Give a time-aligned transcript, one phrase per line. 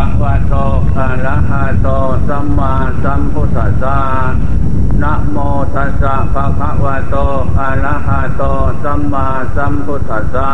[0.00, 0.54] คะวะโต
[0.98, 1.88] อะระหะโต
[2.28, 2.72] สัมมา
[3.04, 3.98] สัมพุทธัสสะ
[5.02, 5.36] นะโม
[5.74, 7.16] ตัสสะภะคะวะโต
[7.58, 8.42] อะระหะโต
[8.82, 9.26] สัมมา
[9.56, 10.50] สัมพุทธัสสะ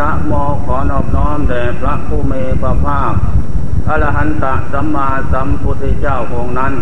[0.00, 0.32] นะโม
[0.64, 3.12] ขอนอบน้อมแด่พระผู้มีพระภาค
[3.88, 6.72] อรหันตสัมมาสัมพุทธเจ้าองค์นั้น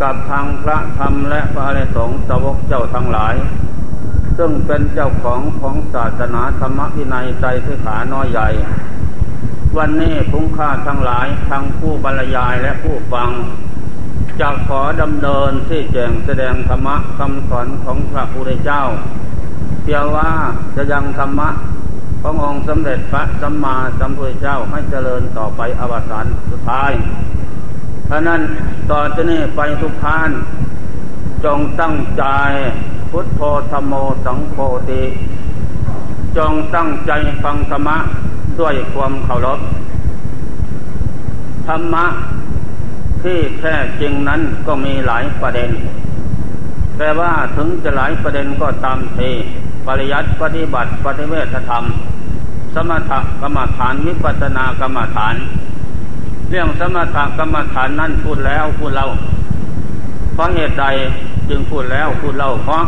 [0.00, 3.34] กับทางพระธรรมและพระอริยสงฆ์สาวกเจ้าทั้งหลาย
[4.38, 8.50] ซึ่งเป็นเจ้าของของศาสนาธรรมวินัยใจสิขาน้อยใหญ่
[9.78, 13.30] วันนี้พุ้งค่าทั้งหลายทั้งผู้บรรยายและผู้ฟัง
[14.40, 18.82] จะขอดำเนินที่แจงแสดงธรรมะคำสอนของพระพุทธเจ้า
[19.82, 20.30] เพียงว่า
[20.76, 21.48] จะยังธรรมะ
[22.22, 26.92] ขององค์สมเด็จพระสัมมาสัมพุทธเจ้าให้เจริญต่อไปอวสานสุดท้าย
[28.06, 28.40] เพราะนั้น
[28.90, 30.30] ต่อจากนี้ไปทุกท่าน
[31.44, 32.24] จงตั้งใจ
[33.10, 33.40] พุทโธ
[33.72, 33.94] ธรรมโม
[34.26, 34.56] สังโฆ
[34.90, 35.02] ติ
[36.36, 37.12] จงตั้งใจ
[37.44, 37.98] ฟังธรรมะ
[38.60, 39.60] ด้วยความเคารพ
[41.66, 42.06] ธรรมะ
[43.22, 45.70] ที่แท้จริงนั้นก็มีหลายประเด็น
[46.98, 49.30] แต่ว่าถึงจะหลายประเด็นก็ตามที
[49.86, 51.84] ปริยัติปฏิบัติปฏิเวทธรรม
[52.74, 55.34] สมถกรรมฐานวิปัสสนากรรมฐาน
[56.50, 59.08] เรื่องสมถกรรมฐานนั่นพูดแล้วพูดเล่า
[60.34, 60.86] เพราะเหตุใด
[61.48, 62.82] จึงพูดแล้วพูดเล่าเพราะ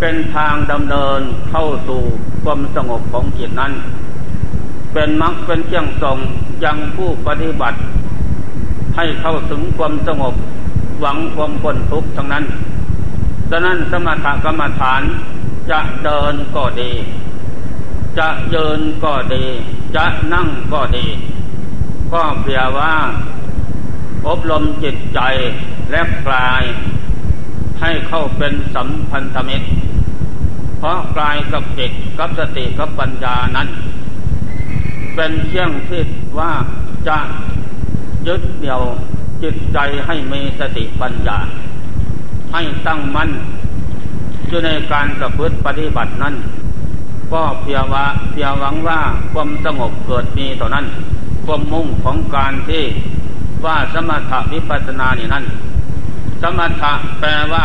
[0.00, 2.00] เป็นทางดำเนินเข้าสู่
[2.42, 3.72] ความสงบของจิตนั้น
[4.92, 6.18] เป็นมรรคเป็นเครื่องส่ง
[6.64, 7.78] ยังผู้ปฏิบัติ
[8.96, 10.34] ให้เข้าถึงความสงบ
[11.00, 12.44] หวังความพ้นทุกข์ทั้งนั้น
[13.50, 15.02] ดังนั้นสมถกรรมฐาน
[15.70, 16.92] จะเดินก็ดี
[18.18, 19.44] จะยืนก็ดี
[19.96, 21.06] จะนั่งก็ดี
[22.12, 22.94] ก็เพียว่า
[24.26, 25.20] อบรมจิตใจ
[25.90, 26.62] และกลาย
[27.80, 29.66] ให้เข้าเป็นสัมพันธมิตร
[30.78, 33.68] เพราะกลายกับจิตกับสติกับปัญญานั้น
[35.14, 36.02] เป็นเชื่องที่
[36.38, 36.52] ว่า
[37.08, 37.18] จะ
[38.26, 38.82] ยึดเดี่ยว
[39.42, 41.38] จิตใจให้มีสติปัญญา
[42.52, 43.30] ให้ตั้งมั่น
[44.48, 46.34] อยู่ในการประพฤติปฏิบัตินั้น
[47.32, 49.00] ก็เพียว่าเพียหวังว่า
[49.32, 50.86] ความสงบเกิดมีเท่านั้น
[51.44, 52.84] ความมุ่งของการที่
[53.64, 55.44] ว่าสมถะวิปัสนานี่นั้น
[56.42, 57.64] สมถะแปลว่า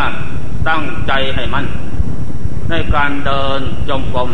[0.68, 1.66] ตั้งใจให้มั่น
[2.70, 4.28] ในการเดินจงกรม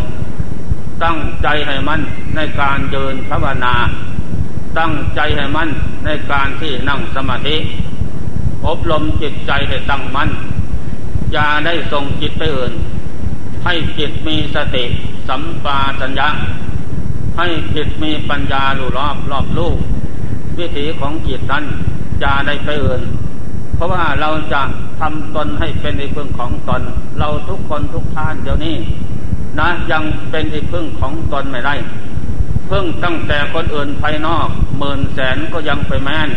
[1.02, 2.00] ตั้งใจให้มัน
[2.36, 3.74] ในการเดินภาวนา
[4.78, 5.68] ตั้งใจให้มัน
[6.04, 7.56] ในการที่นั่งสมาธิ
[8.66, 10.28] อบรมจิตใจให้ตั้งมั่น
[11.32, 12.72] อย่าได้ส่งจิตไปอื่น
[13.64, 14.84] ให้จิตมีสติ
[15.28, 16.28] สัมปาสัญญา
[17.38, 19.76] ให้จิตมีปัญญาลูรอบรอบลูก
[20.58, 21.64] วิถีของจิตนั้น
[22.20, 23.02] อย่าได้ไปอื่น
[23.74, 24.62] เพราะว่าเราจะ
[25.00, 26.82] ทำตนให้เป็นที่พึ่งของตน
[27.18, 28.76] เราทุกคนทุกท่านเดี๋ยวนี้
[29.60, 31.74] นะยังเป็นที่พึ่งของตนไม่ได้
[32.70, 34.48] พึ่งตั้งแต่คนอื่นภายนอก
[34.78, 36.28] หมื่นแสนก็ยังไปแม่น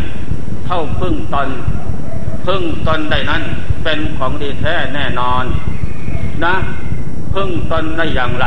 [0.66, 1.50] เท่าพึ่งตน
[2.46, 3.44] พึ่งตนได้นั้น
[3.84, 5.44] เป็นของดีแท้แน่นอน
[6.44, 6.56] นะ
[7.34, 8.46] พึ่งตนได้อย่างไร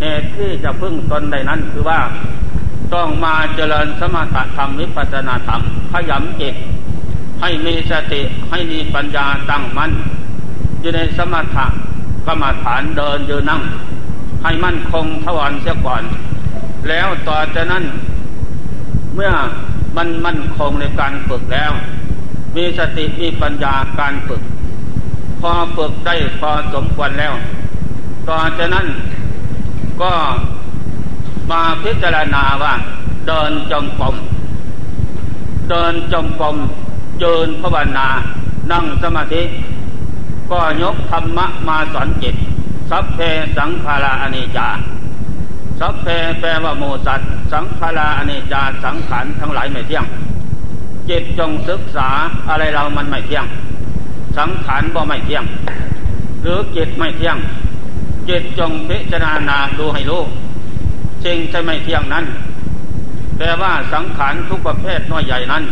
[0.00, 2.00] เหตุที่จะพึ่งตนได้นั้นคือว่า
[2.94, 5.60] ต้องมาเจริญสมถะธรรมวิปัสนาธรรม
[5.92, 6.54] ขยำจิต
[7.40, 9.92] ให้มีสติให้มีปัญญาตั้งมัน่น
[10.80, 11.66] อยู่ในสมถะ
[12.28, 13.62] กรรมฐานเดินยืนนั่ง
[14.42, 16.02] ให้มั่นคงทวารเสียก่อน
[16.88, 17.84] แล้วต่อจากนั้น
[19.14, 19.32] เมื่อ
[19.96, 21.72] มันมั่นคงในการฝึกแล้ว
[22.56, 24.42] มีสติมีปัญญาการฝึก
[25.40, 27.34] พอฝึกได้พอสมควรแล้ว
[28.28, 28.86] ต่อจากนั้น
[30.02, 30.12] ก็
[31.50, 32.74] มาพิจารณาว่า
[33.26, 34.14] เดินจงกรม
[35.70, 36.56] เดินจงกรม
[37.18, 38.08] เยืนภาวนา
[38.72, 39.42] นั่งสมาธิ
[40.50, 42.34] ก็ยกธรรมะมาสอนจิต
[42.90, 43.18] สัพเพ
[43.56, 44.68] สังขาราอนิจจา
[45.80, 46.06] สัพเพ
[46.40, 47.20] แปลว่าโมสัต
[47.52, 50.04] สังขาราอนิจจาสังขารทั้งหลายไม่เที่ยง
[51.08, 52.08] จิตจงศึกษา
[52.48, 53.44] อะไรเรามันไม่เที่ยง
[54.38, 55.44] สังขารบ่ไม่เที่ยง
[56.42, 57.36] หรือจิตไม่เที่ยง
[58.28, 60.22] จิตจงพิจารณาดูให้รู้
[61.24, 62.24] สิ่งที่ไม่เที่ยงนั้น
[63.36, 65.64] แปลว่าสังขารทุกประเภทน้อยใหญ่นั้น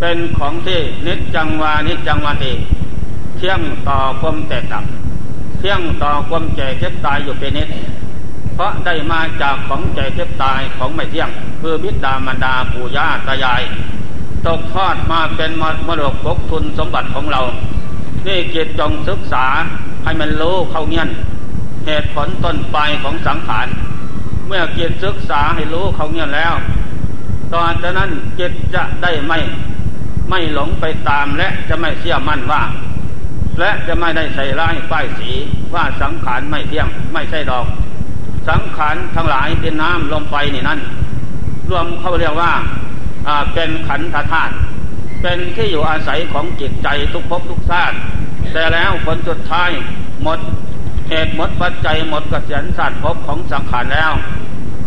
[0.00, 2.52] เป็นของที่นิจจังวานิจจังวาติ
[3.42, 4.84] เที่ยงต่อความแตกดับ
[5.58, 7.68] เที่ยงต่อความแก่เจ็บตายอยู่เป็นนิด
[8.54, 13.62] เพราะได้มาจากของแก่เจ็บตายของไม่เที่ยง คือบิดามารดาปู่ย่าตายาย
[14.46, 15.50] ตกทอดมาเป็น
[15.88, 17.42] มรดกกทุนสมบัติของเรา
[18.26, 19.46] นี่จิตจงศึกษา
[20.04, 21.08] ให้มันรู้เข้าเงี้ยน
[21.86, 23.66] เหตุผลต้นปลายของสังขาร
[24.46, 26.54] เมื่อจิตศึกษาให้รู้เข้าเงี้ยนแล้ว
[27.52, 29.38] ตอนนั้นจิตจะได้ไม่
[30.30, 32.62] ไม่หลงไปตามและจะไม่เชื่อมั่นว่า
[33.60, 35.30] และจะไม่ได้ใส่ร้ายป้ายสี
[35.74, 37.66] ว่าสังขารไม่เที่ยงไม่ใช่ดอก
[38.48, 40.80] สังขารทั้งหลายเป็นน้ำลมไฟนี่นั่น
[41.70, 42.52] รวมเขาเรียกว่า
[43.54, 44.54] เป็นขันธธาตุ
[45.22, 47.96] เป็นที่อยู่อาศัยของจิตใจทุกภพทุกชาติ
[48.52, 49.70] แต่แล้วผลสุดท้าย
[50.22, 50.38] หมด
[51.08, 54.12] เหตุหมดปัจจัยหมดกระเสียนสัตว์ภพของสังขารแล้ว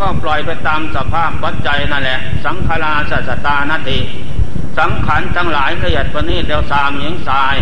[0.00, 3.98] ก็ปล่อยไปตามสภาพปัจจัยนั่นแหละ สังขาราสัสตานติ
[4.78, 7.56] สังขารทั้งหลายละเอียดประณีตเดียวสามหญิงสาย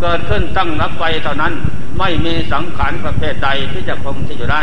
[0.00, 1.52] เกิดขึ้นตั้งรับไปเท่านั้น
[1.98, 4.62] ไม่มีสังขารประเภทใดที่จะคงที่อยู่ได้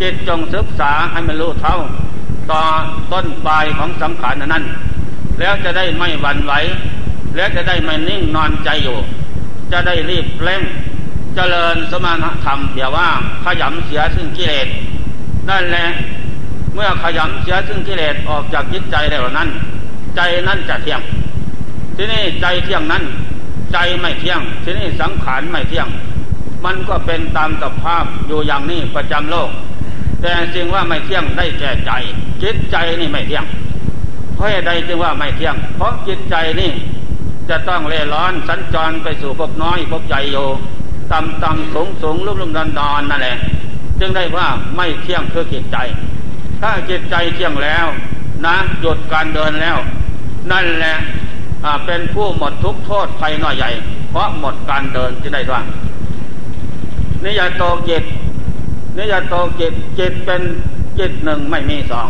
[0.00, 1.78] จิตจงศึกษาให้มันรู้เท่า
[2.50, 2.62] ต่อ
[3.12, 4.64] ต้นปลายของสังขารนั้น
[5.38, 6.52] แล้วจะได้ไม่หวั่นไหว
[7.36, 8.98] แล้วจะได้ไม่นิ่งนอนใจอยู่
[9.72, 10.62] จะได้รีบเร่ง
[11.34, 12.12] เจริญสมา
[12.44, 13.08] ธรรมเดี๋ยวว่า
[13.44, 14.68] ขยำเสียซึ่งกิเลส
[15.48, 15.86] นั่นแหละ
[16.74, 19.48] เมื่อขยำเสียซึ่งกิเลสออกจากจิตใจแล้วนั้น
[20.16, 21.00] ใจนั้นจะเที่ยง
[21.96, 23.02] ที่นี่ใจเที่ยงนั้น
[23.72, 25.88] ใจไม่เที่ยง ที่นี่สังขารไม่เที่ยง
[26.64, 29.50] มันก็เป็นตามสภาพอยู่อย่างนี้ประจำโลก
[30.20, 31.92] แต่จริงว่าไม่เที่ยงได้แก่ใจ
[32.42, 33.44] จิตใจนี่ไม่เที่ยง
[34.34, 36.72] เพราะใดจึงว่าไม่เที่ยง เพราะจิตใจนี่
[37.48, 40.36] จะต้องเล่ร้อนสัญจรไปสู่ภพน้อยภพใหญ่โย
[41.12, 43.36] ต่ำต่ำสูงสูงลุ่มลุ่มดอนดอนนั่นแหละ
[44.00, 45.76] จึงได้ว่าไม่เที่ยงคือจิตใจ
[46.60, 47.86] ถ้าจิตใจเที่ยงแล้ว
[48.46, 49.78] นะหยุดการเดินแล้ว
[50.50, 50.96] นั่นแหละ
[51.86, 53.70] เป็นผู้หมดทุกโทษภัยน้อยใหญ่
[54.10, 55.62] เพราะหมดการเดินที่ได้ว่า
[57.24, 58.04] นิยโตจิต
[58.98, 60.42] นิยโตจิตจิตเป็น
[60.98, 62.08] จิตหนึ่งไม่มีสอง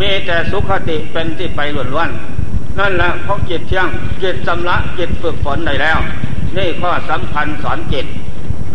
[0.00, 1.60] มีแต่สุขติเป็นที่ไป
[1.94, 3.88] ล้วนๆนั่นแหละเพราะจิตเที่ยง
[4.22, 5.98] จิตสำละจิตฝึกฝนได้แล้ว
[6.56, 8.06] นี่ข้อสำคัญสอนจิต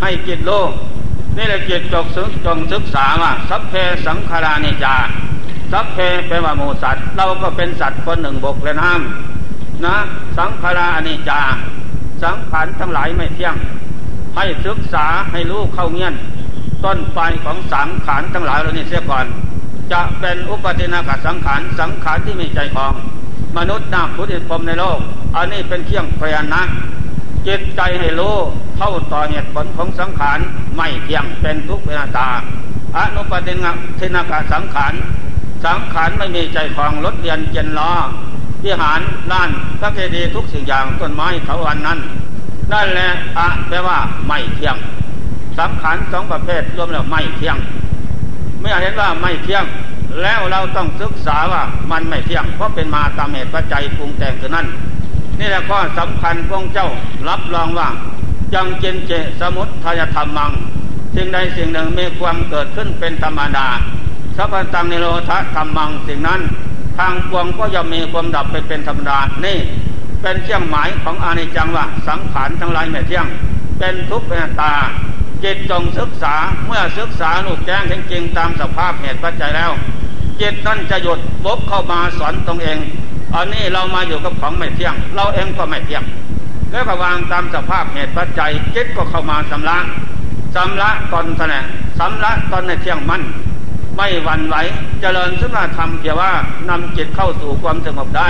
[0.00, 0.70] ให้จิตโลก
[1.36, 3.74] นี่แหละจิตจกศึกจงศึกษาว่าสัพเพ
[4.06, 4.96] สังขารานิจา
[5.72, 5.98] สัพเพ
[6.28, 9.29] แปลว่ามูสัตว์เราก็เป็นสัตว์คนหนึ่งบกและน้ำ
[9.86, 9.96] นะ
[10.38, 11.40] สังขารานิจา
[12.22, 13.54] สังขารทั้งหลายไม่เที่ยง
[14.36, 16.14] ให้ศึกษาให้รู้เข้าเงียน
[16.84, 19.26] ต้นปลายของสังขารทั้งหลายเรานี่เสียก่อน
[19.92, 22.92] จะเป็นอุปตินาคสังขารสังขารที่มีใจของ
[23.56, 24.98] มนุษย์นาพุทธิพรมในโลก
[25.36, 26.62] อันนี้เป็นเที่ยงพยานะ
[27.46, 28.36] จิตใจให้รู้
[28.76, 30.38] เข้าต่อเหตุผลของสังขาร
[30.76, 32.28] ไม่เที่ยงเป็นทุกเวนาตา
[32.96, 33.54] อนุปติ
[34.14, 34.94] นาคสังขาร
[35.64, 37.92] สังขารไม่มีใจของรถเรียนเจนล้อ
[38.62, 39.00] ที่หาร
[39.32, 39.48] ล้าน
[39.80, 41.98] พระเกดีทุกสิ่งอย่างต้นไม้เขาวันนั้น
[42.72, 43.08] นั่นแหละ
[43.38, 44.76] อะแปลว่าไม่เที่ยง
[45.58, 47.56] สังขารสองประเภทรวมแล้วไม่เที่ยง
[48.60, 49.64] เมื่อเห็นว่าไม่เที่ยง
[50.22, 54.66] แล้วเราต้องศึกษาว่ามันไม่เที่ยง เพราะเป็นมาตามเหตุปัจจัยปรุงแต่งคือนั่น
[55.38, 56.88] นี่แหละข้อสำคัญของเจ้า
[57.28, 57.88] รับรองว่า
[58.54, 60.50] จังเจนเจสมุททายธรรมัง
[61.14, 63.66] สิ่งใดสิ่งหนึ่งมีความเกิดขึ้นเป็นธรรมดา
[64.36, 66.40] สัพพังนิโรธธรรมังสิ่งนั้น
[67.00, 69.58] ทางปวงก็ย่อมมีความดับไปเป็นธรรมดา นี่
[70.22, 73.26] เป็นเชี่ยงหมายของอานิจจังว่าสังขารทั้งหลายไม่เที่ยง
[73.78, 74.74] เป็นทุกข์เป็นตา
[75.44, 76.34] จิตจงศึกษา
[76.66, 79.70] เมื่อศึกษาลูกแจ้งจริงตามสภาพเหตุปัจจัยแล้ว
[80.40, 82.78] จิตนั่นจะหยุดบกเข้ามาสอนตรงเอง
[83.34, 86.04] อันนี้เรามาอยู่กับของไม่เที่ยง เราเองก็ไม่เที่ยง
[86.70, 89.78] แล้วก็วางตามสภาพเหตุปัจจัยจิตก็เข้ามาสำละ
[90.54, 91.64] สำละตอนแสดง
[91.98, 93.22] สำละตอนในเที่ยงมั่น
[94.02, 94.56] ไม่หวั่นไหว
[95.00, 96.32] เจริญสุนธรรมเพียว่า
[96.68, 98.28] นำจิตเข้าสู่ความสงบได้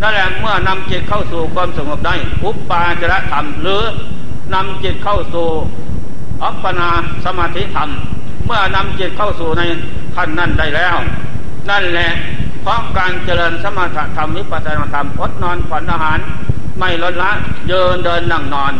[0.00, 2.14] นั่นแหละเมื่อนำจิตเข้าสู่ความสงบได้
[2.44, 3.82] อุปปาจระธรรม หรือ
[4.54, 5.48] นำจิตเข้าสู่
[6.42, 6.90] อัปปนา
[7.24, 7.88] สมาธิธรรม
[8.46, 9.62] เมื่อนำจิตเข้าสู่ใน
[10.14, 10.96] ขั้นนั้นได้แล้ว
[11.70, 12.08] นั่นแหละ
[12.62, 16.18] เพราะการเจริญสมาธธรรมวิปัสสนาธรรมอดนอนผ่อนอาหาร
[16.78, 17.30] ไม่ลดละ
[17.68, 18.72] เดินเดินนั่งนอน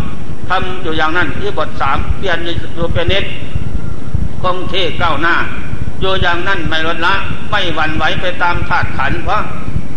[0.48, 2.38] ทำอยู่อย่างนั้นที่บทสามเปลี่ยน
[2.74, 3.24] อยู่เป็นนิด
[4.42, 5.36] คงที่ก้าวหน้า
[6.00, 7.14] อยู่อย่างนั้นไม่ลดละ
[7.50, 9.42] ไม่หวั่นไหวไปตามธาตุขันเพราะ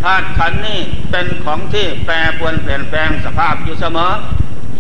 [0.04, 0.80] ธาตุขันนี่
[1.12, 4.12] เป็นของที่แปรปรวนเปลี่ยนแปลงสภาพอยู่เสมอ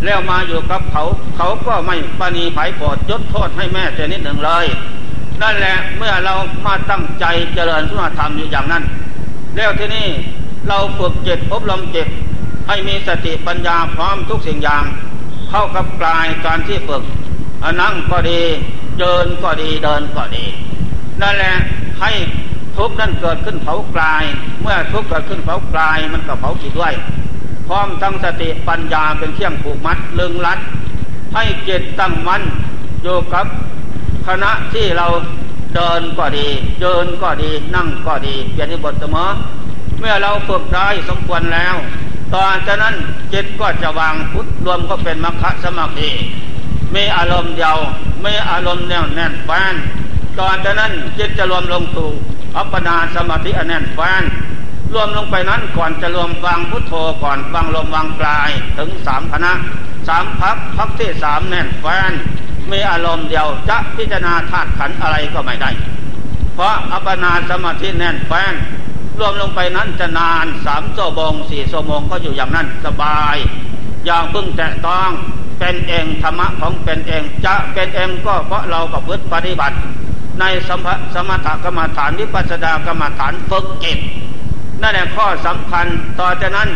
[0.05, 1.03] แล้วมาอยู่กับเขา
[1.38, 4.65] เขาก็ไม่ปณีไผ่โปรดยศโทษให้แม่แต่นิดหนึ่งเลย
[5.41, 6.33] นั่นแหละเมื่อเรา
[6.65, 8.83] มาตั้งใจเจริญสุนธรรมอยู่อย่างนั้น
[9.55, 10.07] แล้วที่นี่
[10.67, 12.07] เราฝึกจิตอบรมจิต
[12.67, 14.83] ให้มีสติปัญญาพร้อมทุกสิ่งอย่าง
[15.49, 17.03] เข้ากับกลายการที่ฝึก
[17.81, 18.41] นั่งก็ดี
[18.99, 20.45] เดินก็ดีเดินก็ดี
[21.21, 21.55] นั่นแหละ
[22.01, 22.11] ให้
[22.77, 24.23] ทุกข์นั้นเกิดขึ้นเผากลาย
[24.61, 26.93] เมื่อทุกข์เกิดขึ้นเผากลาย มันก็เผาจิตด้วย
[27.67, 30.59] พร้อมทั้งสติปัญญาเป็นเครื่องผูกมัดลึงรัด
[31.33, 32.43] ให้จิตตั้งมั่น
[33.03, 33.45] อยู่กับ
[34.27, 35.07] คณะที่เรา
[35.75, 36.47] เดินก็ดี
[36.81, 39.29] เดินก็ดีนั่งก็ดีเปลี่ยนบทเสมอ
[39.99, 41.75] เมื่อเราฝึกได้สมควรแล้ว
[42.33, 42.95] ตอนจากนั้น
[43.33, 46.09] จิตก็จะวางพุทธรวมก็เป็นมรรคสมาธิ
[46.95, 47.77] มีอารมณ์เดียว
[48.21, 49.75] ไม่อารมณ์แน่วแน่นแฟน
[50.39, 52.10] ตอนจากนั้นจิตจะรวมลงสู่
[52.58, 54.24] อัปปนาสมาธิอันแน่นแฟน
[54.93, 56.93] รวมลงไปนั้นก่อนจะรวมฟังพุทโธ
[57.24, 59.51] ก่อนฟังลมวางกลายถึงสามคณะ
[60.08, 62.12] สามพักพักที่สามแน่นแฟน
[62.72, 65.72] มีอารมณ์เดียวจะพิจารณาธาตุขันอะไรก็ไม่ได้
[66.55, 68.53] เพราะอัปปนาสมาธิแน่นแฟ้น
[69.19, 73.36] รวมลงไปนั้นจะนานสามชั่วโมงสี่ชั่วโมงก็อยู่อย่างนั้นสบาย
[74.05, 75.10] อย่างพึ่งแตะต้อง
[75.60, 79.77] เป็นเองธรรมะของเป็นเองจะเป็นเองก็เพราะเราประพฤติปฏิบัติ
[80.39, 84.00] ในสมสมถกรรมฐานวิปัสสนากรรมฐานฝึกจิต
[84.81, 85.86] นั่นแหละข้อสำคัญ
[86.19, 86.69] ต่อจากนั้น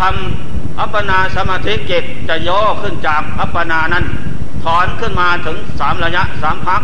[0.00, 4.04] ทำอัปปนาสมาธิจิตจะย่อขึ้นจากอัปปนานั้น
[4.64, 6.82] ถอนขึ้นมาถึงสามระยะสามพัก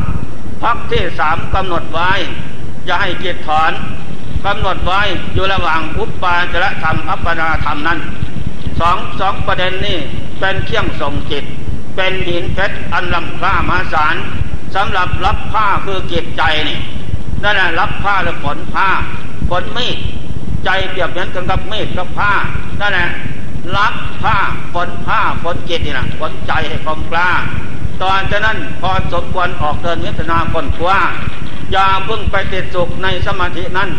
[0.62, 2.10] พักที่สามกำหนดไว้
[2.84, 3.72] อย่าให้จิตถอน
[4.46, 5.00] กำหนดไว้
[5.34, 7.98] อยู่ระหว่างอุปปาจระธรรมอัปปนาธรรมนั้น
[8.80, 9.98] สองสองประเด็นนี้
[10.40, 11.44] เป็นเครื่องส่งจิต
[11.96, 14.16] เป็นหินเพชรอันลำค่ามาศาล
[14.74, 16.78] สำหรับรับผ้าคือจิตใจนี่
[17.42, 18.88] นั่นแหละรับผ้าหรือผลผ้า
[19.50, 19.96] ผลมีด
[20.64, 22.32] ใจเปรียบเหมือนกันกับมีดกับผ้า
[22.80, 23.08] นั่นแหละ
[23.76, 24.36] รับผ้า
[24.74, 27.30] ผลผ้าผลจิตนี่นะผลใจให้คมกล้า
[28.02, 30.98] ตอนจากนั้นพอสมควรออกเดินวิทนาคนคว้า
[31.72, 33.90] อย่าเพิ่งไปติดสุขในสมาธินั้น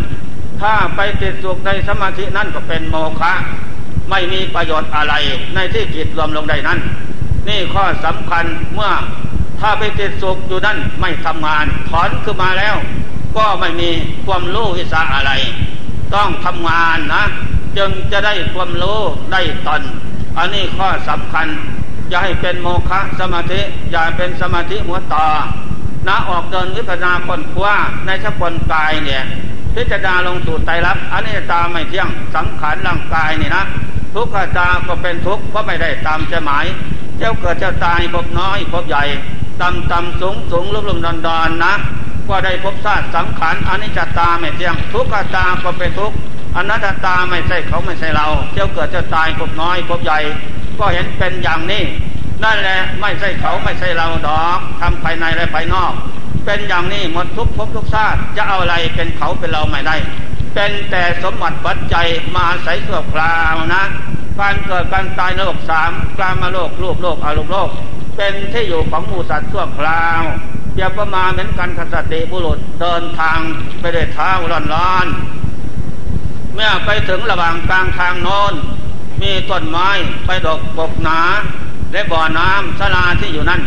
[0.61, 3.33] ถ้าไปติดสุขในสมาธินั้นก็เป็นโมฆะ
[4.09, 5.13] ไม่มีประโยชน์อะไร
[5.55, 6.79] ในที่จิตรวมลงได้นั้น
[7.47, 8.91] นี่ข้อสำคัญเมื่อ
[9.59, 12.75] ถ้าไปติดสุขอยู่นั้นไม่ทำงาน ถอนขึ้นมาแล้ว
[13.37, 13.89] ก็ไม่มี
[14.25, 15.31] ความรู้วิสาอะไร
[16.15, 17.23] ต้องทำงานนะ
[17.77, 18.99] จึงจะได้ความรู้
[19.31, 19.81] ได้ตน
[20.37, 21.47] อันนี้ข้อสำคัญ
[22.09, 25.25] อย่าให้เป็นโมฆะสมาธิ อย่าเป็นสมาธิหัวต่อ
[26.07, 29.23] นะออกเดินวิปัสนาคนคว้าในชักคนกายเนี่ย
[29.75, 33.63] พิจารณาลงสู่ไตรลักษณ์อันนี้ตาไม่เที่ยงสังขารร่างกายนี่นะ
[34.13, 36.65] ทุกขตาก็เป็นทุกข์เพราะไม่ได้ตามใจหมาย
[37.17, 39.03] เจ้าเกิดเจ้าตายพบน้อยพบใหญ่
[39.61, 41.73] ต่ำต่ำสูงสูงลุ่มลุ่มดอนดอนนะ
[42.29, 46.11] ก็ได้พบชาติสังขารอนนี้จตาไม่เที่ยงทุกขตาก็เป็นทุก
[46.55, 50.19] อนัตตาไม่ใช่เขาไม่ใช่เราเจ้าเกิดเจ้าตายพบน้อยพบใหญ่
[50.79, 51.83] ก็เห็นเป็นอย่างนี้
[52.43, 55.93] นั่นแหละไม่ใช่เขาไม่ใช่เราดอกทำภายในและภายนอก
[56.45, 59.95] เป็นอย่างนี้หมดทุกภพทุกชาติจะเอาอะไรเป็นเขาเป็นเราไม่ได้
[60.53, 63.83] เป็นแต่สมบัติปัจจัยมาใส่ส่วคราวนะ
[64.39, 67.69] การเกิดการตายโลกสามกลามาโลกรูปโลกอารมณ์โลก
[68.15, 70.21] เป็นที่อยู่ของหมูสัตว์ทั่วคราว
[70.77, 73.39] อย่าประมาเหมือนกันขสติบุรุษเดินทาง
[73.79, 75.07] ไปด้วยเท้าร้อนร้อน
[76.53, 78.53] เมื่อไปถึงระหว่างกลางทางโน้น
[79.21, 79.89] มีต้นไม้
[80.25, 81.19] ไปดกบกหนา
[81.91, 83.61] และบ่อน้ำสลาที่อยู่นั่น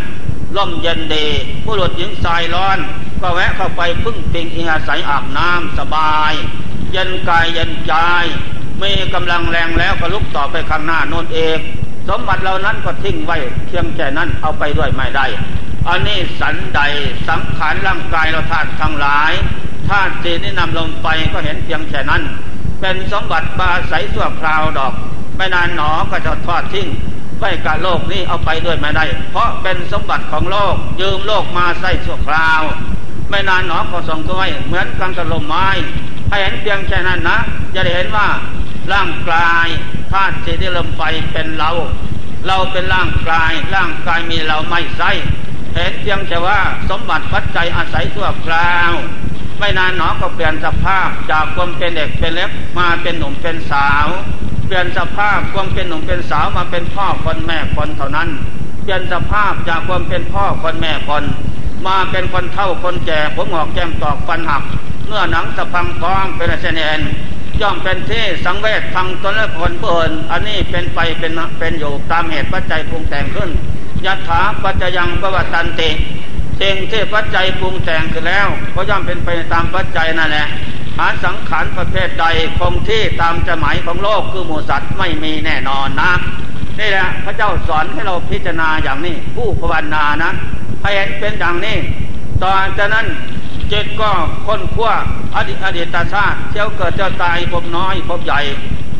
[0.56, 1.26] ล่มเย็นดี
[1.64, 2.78] ผู้หลุดหญิงสายร้อน
[3.20, 6.32] ก็แวะเข้าไปพึ่งพิงอิงอาศัยอาบน้ำสบาย
[6.92, 7.94] เย็นกายเย็นใจ
[8.82, 11.58] มีกำลังแรงแล้วก็ลุกต่อไปข้างหน้าโนนเอง
[12.08, 13.36] สมบัติเหล่านั้นก็ทิ้งไว้
[13.66, 15.26] เพียงแค่นั้นเอาไปด้วยไม่ได้
[15.88, 16.80] อันนี้สันใด
[17.28, 19.32] สังขารร่างกายเราธาตุทั้งหลาย
[19.88, 22.22] ธาตุสีนี่นำลงไปก็เห็นเพียงแค่นั้น
[22.80, 24.92] เป็นสมบัติปาใสสั่วคราวดอก
[25.36, 26.88] ไม่นานหนอก็จะทอดทิ้ง
[27.38, 32.62] ไว้กับโลกนี้เอาไปด้วยไม่ได้ เพราะเป็นสมบัติของโลก ยืมโลกมาใส่สั่วคราว
[33.30, 35.68] ไม่นานหนอก็ส่งตัวเหมือนกังกระลมไม้
[36.28, 37.38] ให้เห็นเพียงแค่นั้นนะ
[37.74, 38.26] จะได้เห็นว่า
[38.92, 39.66] ร่างกาย
[40.12, 41.02] ธาตุสีที่ลมไฟ
[41.32, 41.70] เป็นเรา
[42.46, 45.10] เราเป็นร่างกาย ร่างกายมีเราไม่ใช่
[45.74, 46.58] เห็นเพียงแต่ว่า
[46.90, 48.92] สมบัติปัจจัยอาศัยทั่วคราว
[49.58, 54.06] ไม่นานหนอก็เปลี่ยนสภาพจากความเป็นเด็กเป็นเล็กมาเป็นหนุ่มเป็นสาว
[54.66, 58.28] เปลี่ยนสภาพความเป็นหนุ่มเป็นสาวมาเป็นพ่อคนแม่คนเท่านั้น
[58.82, 61.24] เปลี่ยนสภาพจากความเป็นพ่อคนแม่คน
[61.86, 64.62] มาเป็นคนเท่าคนแก่ผมหอกแก้มตอกฟันหัก
[65.06, 66.98] เนื้อหนังสะพังท้องเป็นเสนน
[67.60, 73.50] ย่อมเป็นที่สังเวชทางตนและคนเปินอันนี้เป็นไปเป็นเป็นอยู่ตามเหตุปัจจัยปรุงแต่งขึ้น
[74.04, 75.90] ยัตถาปัจจยังประวัตันติ
[76.60, 80.46] สิ่งที่ปัจจัยปรุงแต่งขึ้นแล้วก็ย่อมเป็นไปตามปัจจัยนั่นแหละ
[80.98, 82.24] หาสังขารประเภทใด
[82.58, 86.12] คงที่ตามจะหมายของโลกคือหมูสัตว์ไม่มีแน่นอนนะ
[86.78, 90.30] นี่แหละพระเจ้าสอนให้เราพิจารณาอย่างนี้ ผู้ภาวนานะ
[90.82, 91.76] ให้เห็นเป็นอย่างนี้
[92.42, 93.06] ตอนจากนั้น
[93.68, 94.10] เจิตก็
[94.46, 94.94] ค้นคว้า
[95.36, 98.40] อดีตอดีตชาติเที่ยวเกิดเจ้าตายพบน้อยพบใหญ่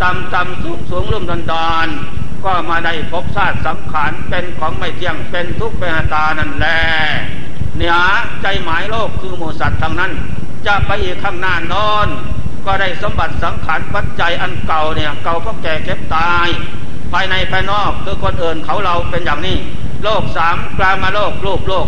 [0.02, 1.88] ต่ำต่ำสูงสูงลุ่มดอนดอน
[2.44, 6.80] ก็มาได้พบชาติสังขารเป็นของไม่เที่ยงเป็นทุกข์เป็นตานั่นแหละ
[7.76, 7.96] เนื้อ
[8.42, 10.12] ใจหมายโลกคือหมูสัตว์ทั้งนั้น
[10.66, 12.08] จะไปอีกข้างหน้านอน
[12.66, 16.48] ก็ได้สมบัติสังขารปัจจัยอันเก่าเนี่ยเก่าก็แก่เก็บตาย
[17.12, 19.56] ภายในภายนอกคือคนอื่นเขาเราเป็นอย่างนี้
[20.04, 21.86] โลกสามกลามาโลกรูปโลก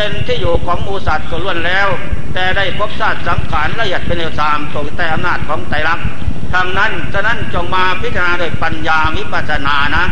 [0.00, 1.88] เป็นที่อยู่ของมูสัตว์ก็ล้วนแล้ว
[2.34, 6.06] แต่ได้พบชาติสังขารละเอียดเป็นเอวสามตกแต่อำนาจของไตรลักษณ์
[6.52, 10.04] ทางนั้นฉะนั้นจงมาพิจารณาโดยปัญญาวิปัสสนานะ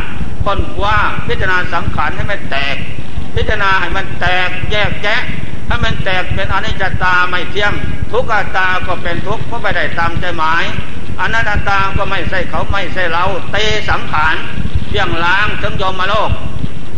[0.44, 2.76] ค้นว่าพิจารณาสังขารให้มันแตก
[3.34, 5.22] พิจารณาให้มันแตกแยกแยะ
[5.68, 7.72] ถ้ามันแตกเป็นอนิจจตาไม่เที่ยง
[8.12, 10.64] ทุกขตาก็เป็นทุกข์เพราะไปได้ตามใจหมาย
[11.20, 13.56] อนัตตาก็ไม่ใช่เขาไม่ใช่เรา เต
[13.90, 14.34] สังขาร
[14.90, 16.30] เบี่ยงล้างถึงยมมาโลก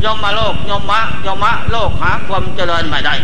[0.05, 3.15] ยมมาโลกยมมะยมมะโลกหาความเจริญไม่ได้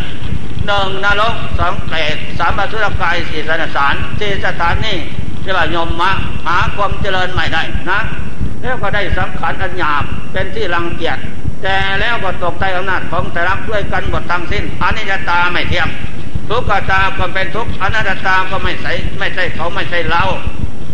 [0.67, 4.99] หนึ่งนรกสองเปรตสามปัสุรกายสี่สนสารสี่สถานนี่
[5.43, 6.11] เรียกว่ายมมะ
[6.47, 8.01] หาความเจริญไม่ได้นะ
[8.61, 11.19] แล้วก็ได้สังขารอันหยาบเป็นที่รังเกียจ
[11.63, 15.89] แต่แล้วก็ตกใต้อำนาจของแต่รักด้วยกันหมดทั้งสิ้นอนิจจตาไม่เที่ยง
[16.49, 20.23] ทุกขตาก็เป็นทุกอนัตตาก็ไม่ใช่ไม่ใช่เขาไม่ใช่เรา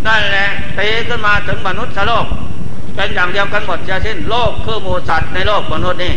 [0.06, 2.26] นั่นแหละตีขึ้นมาถึงมนุษย์โลก
[2.94, 6.14] เป็นอย่างเดียวกันหมดจะสิ้นโลกคือหมูสัตว์ในโลกมนุษย์นี่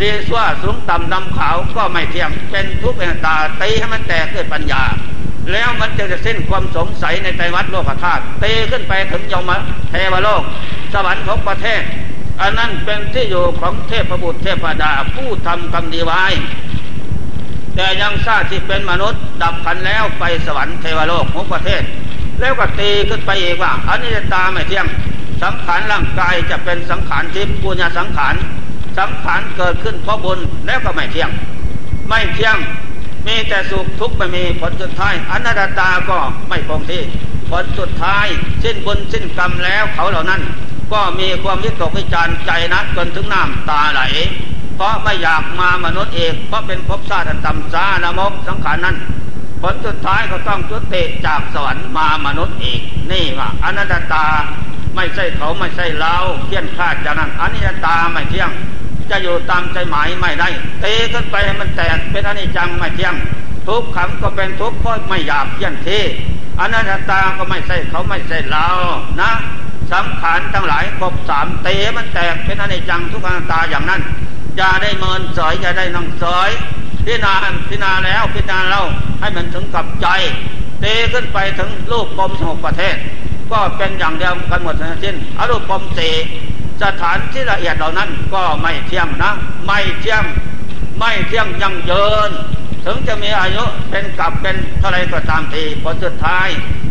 [0.00, 4.82] ดีสั่วสูงต่ำดำขาวก็ไม่เที่ยงเป็นทุกข์เป็นตาตีให้มันแตกด้วยปัญญา
[5.52, 9.50] แล้วมันจะจะสิ้นความสงสัยในใจวัดโลกธาตุตีขึ้นไปถึงยม
[9.90, 10.42] เทวโลก
[10.92, 11.82] สวรรค์ของประเทศ
[12.40, 16.24] อันนั้นเป็นที่อยู่ของเทพบุตรเทพดาผู้ทำกรรมดีไว้
[17.74, 21.82] แต่ยังทราบที่เป็นมนุษย์ดับขันแล้วไปสวรรค์เทวโลกของประเทศ
[22.40, 24.86] แล้วก็ตีขึ้นไปอีกว่าอันิจจตาไม่เที่ยง
[25.42, 28.34] สังขารร่างกายจะเป็นสังขารทิพย์ปุญญาสังขาร
[28.98, 31.30] สังขารเกิดขึ้นเพราะบุญแล้วก็ไม่เที่ยง
[32.08, 32.56] ไม่เที่ยง
[33.26, 36.18] มีแต่สุขทุกข์ไม่มีผลสุดท้ายอนัตตาก็
[36.48, 37.02] ไม่คงที่
[37.50, 38.26] ผลสุดท้าย
[38.62, 40.42] สิ้นบุญสิ้นกรรมแล้วเขาเหล่านั้น
[40.92, 44.02] ก็มีความวิตกวิจารใจนะจนถึงน้ำตาไหล
[44.76, 48.96] เพราะไม่อยากมามนุษย์เองเพราะเป็นภพชาติต่ำซานมกสังขารนั้น
[49.62, 52.80] ผลสุดท้ายก็ต้องจุติจากสวรรค์มามนุษย์อีก
[53.10, 54.26] นี่ว่าอนัตตา
[55.00, 58.50] ไม่ใช่เขาไม่ใช่เราเที่ยนคาดจากนั้นอนิจจตาไม่เที่ยง
[59.10, 60.48] จะอยู่ตามใจหมายไม่ได้
[60.80, 63.14] เตะขึ้นไปให้มันแตกเป็นอนิจจังไม่เที่ยง
[63.66, 66.00] ทุกขังก็เป็นทุกข์เพราะไม่อยากเที่ยนที
[66.60, 68.66] อนัตตาก็ไม่ใช่เขาไม่ใช่เรา
[69.20, 69.30] นะ
[69.92, 74.02] สังขารทั้งหลายครบสามเตะมันแตกเป็นอนิจจังทุกขังตาอย่างนั้น
[74.60, 76.50] จะได้เมินสอยจะได้นั่งสอย
[77.06, 77.34] พิจารณา
[77.70, 78.82] พิจารณาแล้วพิจารณาเรา
[79.20, 80.08] ให้มันถึงกับใจ
[80.80, 82.96] เตะขึ้นไปถึงรูปปมสงบประเทศ
[83.52, 86.00] ก็เป็นอย่างเดียวกันหมดทั้งสิ้นอรูปปมเต
[86.82, 89.32] สถานที่ละเอียดเหล่านั้นก็ไม่เที่ยงนะ
[89.66, 90.24] ไม่เที่ยง
[90.98, 92.30] ไม่เที่ยงยังเยิน
[92.84, 96.48] ถึงจะมีอายุเป็นกับเป็นเท่าไรก็ตามทีผลสุดท้าย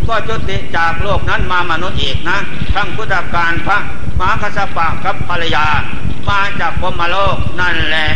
[0.07, 2.37] ก็จุติจากโลกนั้นมามนุษย์อีกนะ
[2.75, 3.77] ทั้งพุทธการพระ
[4.19, 5.65] มหาคัสปะกับภรรยา
[6.29, 8.07] มาจากพมโลกนั่นแหละ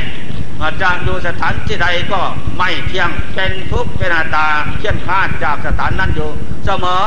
[0.60, 2.22] มาจะอยู่สถานที่ใดก็
[2.58, 4.48] ไม่เที่ยงเป็นทุกข์เป็นอาตา
[4.80, 6.30] เชี่ยนคาดจากสถานนั้นอยู่
[6.66, 7.04] เสมอ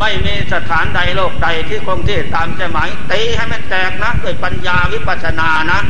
[0.00, 5.80] ไม่มีสถานใดโลกใดที่คงที่ตามใจหมายตีให้มันแตกนะด้วยปัญญาวิปัสสนานะ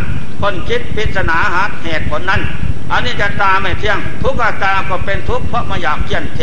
[0.40, 2.42] คนคิดพิจารณาหาเหตุผลนั้น
[2.90, 6.40] อันนี้จะตาไม่เที่ยง ทุกข์ตาก็เป็นทุกข์เพราะมาอยากเพี้ยนเท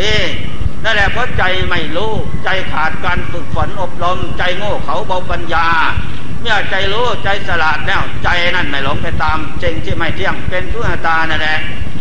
[0.84, 2.12] นั่นแหละเพราะใจไม่รู้
[2.44, 5.68] ใจขาดการฝึกฝนอบรม ใจโง่เขาเบาปัญญา
[6.40, 11.58] เมื่อใจรู้ใจสลาดแล้วใจนั่นไม่หลงไปตามจริงที่ไม่เที่ยงเป็นทุกข์ตานั่นแหละ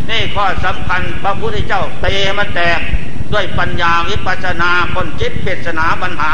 [0.10, 2.06] นี่ข้อสำคัญพระพุทธเจ้าเต
[2.38, 2.80] มันแตก
[3.34, 6.34] ด้วยปัญญาวิปัสนาคนจิตเปสนาปัญหา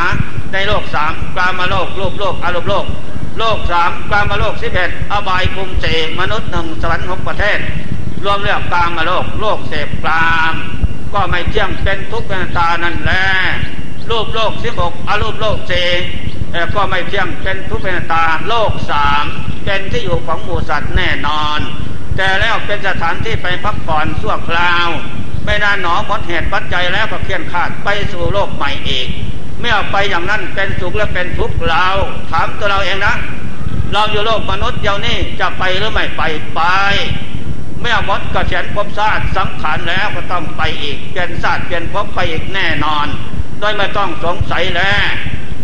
[0.53, 2.85] ในโลกสามกลามาโลกโลกโลกอารมณ์โลก
[3.39, 5.85] โลกสามกลามาโลกสิบเอ็ดอบายภูมิเส
[6.19, 7.59] มนุษย์หนึ่งสวรรค์หกประเทศ
[8.23, 10.53] รวมเรียกกลามาโลกโลกเสพกลาม
[11.13, 13.25] ก็ไม่เที่ยงเป็นทุกข์เป็นตานั่นแหละ
[14.09, 15.73] รูปโลกสิบหกอรูปโลกเส
[16.75, 19.23] ก็ไม่เที่ยงเป็นทุกข์เป็นตาโลกสาม
[19.65, 21.59] เป็นที่อยู่ของหมูสัตว์แน่นอน
[22.17, 24.89] แต่แล้วเป็นสถานที่ไปพักผ่อนสั่วคราว
[25.45, 29.07] ไม่นานหนอหมดเหตุปัจจัยแล้วก็เคลื่อนขาดไปสู่โลกใหม่อีก
[29.59, 31.87] เมื่อไปอย่างนั้นเป็นสุขและเป็นทุกข์เรา
[32.31, 33.15] ถามตัวเราเองนะ
[33.93, 36.21] เราอยู่โลกมนุษย์เดียวนี้จะไปหรือไม่ไป
[36.55, 36.61] ไป
[37.81, 43.07] เมื่อมดกระเฉนพบชาติสังขารแล้วก็ต้องไปอีกเปลี่ยนชาติเปลี่ยนพบไปอีกแน่นอน
[43.59, 45.05] โดยไม่ต้องสงสัยแล้ว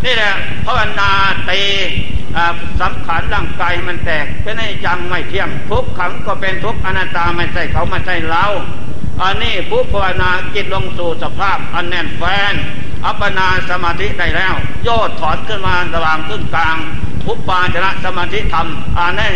[0.05, 0.33] นี่แหละ
[0.65, 1.11] ภาวนา
[1.49, 1.61] ตี
[2.81, 8.45] สังขารร่างกายมันแตกเป็นไอ้จังไม่เที่ยงทุกขังก็เป็นทุกอนัตตาไม่ใช่เขาไม่ใช่เรา
[9.23, 12.54] อันนี้ผู้ภาวนาจิตลงสู่สภาพอันแน่นแฟน
[13.06, 16.78] อัปปนาสมาธิได้แล้ว โยดถอนขึ้นมาระหว่างขึ้นกลาง
[17.28, 19.32] อุปปาจนะสมาธิธรรมอันนี้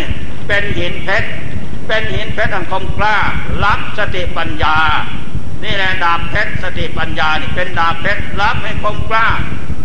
[0.46, 1.28] เป็นหินเพชร
[1.86, 3.16] เป็นหินเพชรอันคมกล้า
[3.64, 4.76] รับสติปัญญา
[5.64, 9.28] นี่แหละดาบเพชรสติปัญญานี่เป็นดาบเพชรรับให้คมกล้า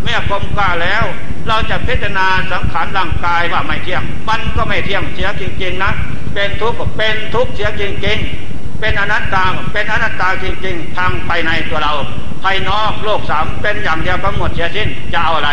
[0.03, 1.03] เมื่อคมกล้าแล้ว
[1.47, 5.91] เราจะพิจารณาสังขารร่างกายว่าไม่เที่ยง มันก็ไม่เที่ยงเสียจริง ๆนะ
[6.33, 8.44] เป็นทุกข์เป็นทุกข์เสียจริง ๆ
[8.79, 11.93] เป็นอนัตตาเป็นอนัตตาจริงๆทางภายในตัวเรา
[12.43, 15.51] ภายนอกโลกสามเป็นอย่างเดียวทั้งหมดเสียสิ้นจะเอาอะไร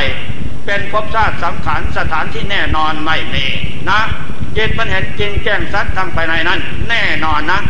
[0.66, 3.44] เป็นภพชาติสังขารสถานที่แน่นอนไม่มี
[3.90, 4.00] นะ
[4.56, 7.60] จิตมันเห็นจริงแจ้งสัตว์ทางภายในนั้น แน่นอนนะ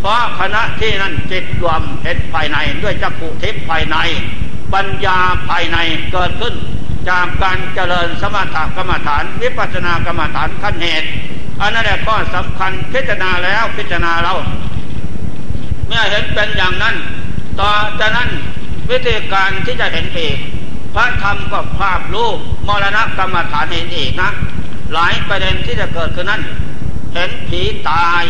[0.00, 3.96] เพราะคณะที่นั้นจิตรวมเห็นภายในด้วยจักขุทิพย์ภายใน
[4.74, 5.78] ปัญญาภายใน
[6.12, 6.54] เกิดขึ้น
[7.08, 11.08] จากการเจริญสมถกรรมฐาน วิปัสสนากรรมฐานขั้นเหตุ
[11.60, 14.34] อันนั้นแหละก็สำคัญพิจารณาแล้วพิจารณาเรา
[15.86, 16.96] เมื่อเห็นเป็นอย่างนั้น
[17.60, 17.70] ต่อ
[18.00, 18.28] จากนั้น
[18.90, 20.36] วิธีการที่จะเห็นอีก
[20.94, 24.30] พระธรรมก็ภาพรูปมรณะกรรมฐานเห็นอีกนะ
[24.94, 26.42] หลายประเด็นที่จะเกิดขึ้นนั้น
[27.14, 28.24] เห็นผีตาย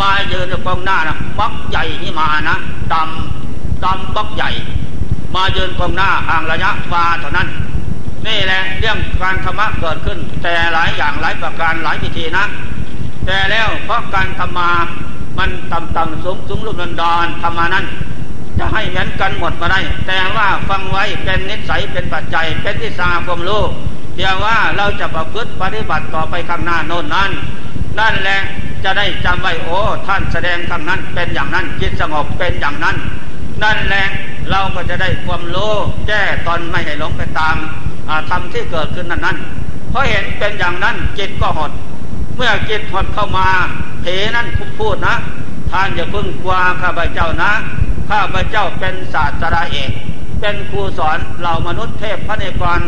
[0.00, 2.56] มาเยืนอยู่กองหน้านะบักใหญ่นี่มานะ
[2.92, 4.50] ดำดำบักใหญ่
[5.34, 7.48] มาเยืนกองหน้าห่างระยะฟ้าเท่านั้น
[8.26, 12.44] นี่แหละเรื่องการธรรมะเกิดขึ้น แต่หลายอย่างหลายประการหลายพิธีนะ
[13.26, 14.70] แต่แล้วเพราะการธรรมา
[15.38, 17.86] มันต่ำต่ำสูงสูงรุ่มดอนธรรมานั้น
[18.58, 23.62] จะให้เหมือนกันหมดมาได้ แต่ว่าฟังไว้เป็นนิสัยเป็นปัจจัย เป็นที่สาความรู้
[24.16, 27.30] เดียวว่าเราจะประพฤติปฏิบัติต่อไปข้างหน้าโน่นนั้น
[27.98, 28.40] นั่นแหละ
[28.84, 32.96] จะได้จำไว้โอ้ท่านแสดงข้างนั้นเป็นอย่างนั้นจิตสงบเป็นอย่างนั้น
[33.62, 34.06] นั่นแหละ
[34.50, 35.72] เราก็จะได้ความรู้
[36.06, 37.56] แก้ตอนไม่ให้หลงไปตาม
[38.30, 39.36] ธรรมที่เกิดขึ้นนั้นนั้น
[39.90, 41.72] เพราะเห็นเป็นอย่างนั้นจิตก็หด
[42.36, 43.48] เมื่อจิตหดเข้ามา
[44.02, 45.14] เถนั้นคุพูดนะ
[45.70, 47.52] ท่านอย่าพึ่งกลัวข้าพเจ้านะ
[48.10, 49.90] ข้าพเจ้าเป็นศาสตราเอก
[50.40, 52.80] เป็นครูสอนเหล่ามนุษย์เทพพระเนกร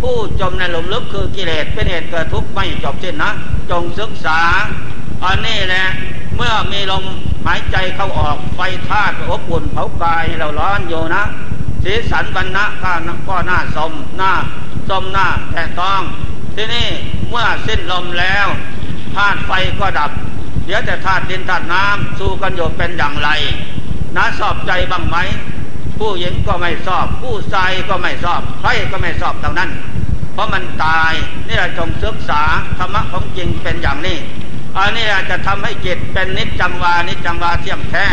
[0.00, 3.30] ผู้จมในหลุมลึกคือกิเลสเป็นเหตุเกิดทุกข์ไม่จบสิ้นนะ
[3.70, 4.40] จงศึกษา
[5.24, 5.86] อันนี้แหละ
[6.36, 7.04] เมื่อมีลม
[7.46, 11.22] หายใจเข้าออกไฟธาตุอบอุ่นเผากายเราร้อนอยู่นะ
[11.84, 12.94] สีสันบรรณะข้า
[13.28, 14.32] ก็หน้าสมหน้า
[14.88, 16.02] สมหน้าแต่ต้อง
[16.54, 16.88] ที่นี่
[17.28, 18.46] เมื่อสิ้นลมแล้ว
[19.16, 20.10] ธาตุไฟก็ดับ
[20.66, 23.30] เดี๋ยวแต่ธาตุดินธาตุน้ำสู้กันอยู่เป็นอย่างไร
[24.16, 25.16] นะสอบใจบ้างไหม
[25.98, 29.70] ผู้หญิงก็ไม่สอบ ผู้ชายก็ไม่สอบใครก็ไม่สอบเท่านั้น
[30.32, 31.12] เพราะมันตาย
[31.46, 32.42] นี่เราจงศึกษา
[32.78, 34.18] ธรรมะของจริงเป็นอย่างนี้
[34.76, 38.06] อันนี้จะทำให้จิตเป็นนิจจังวานิจจังวาเที่ยมแท้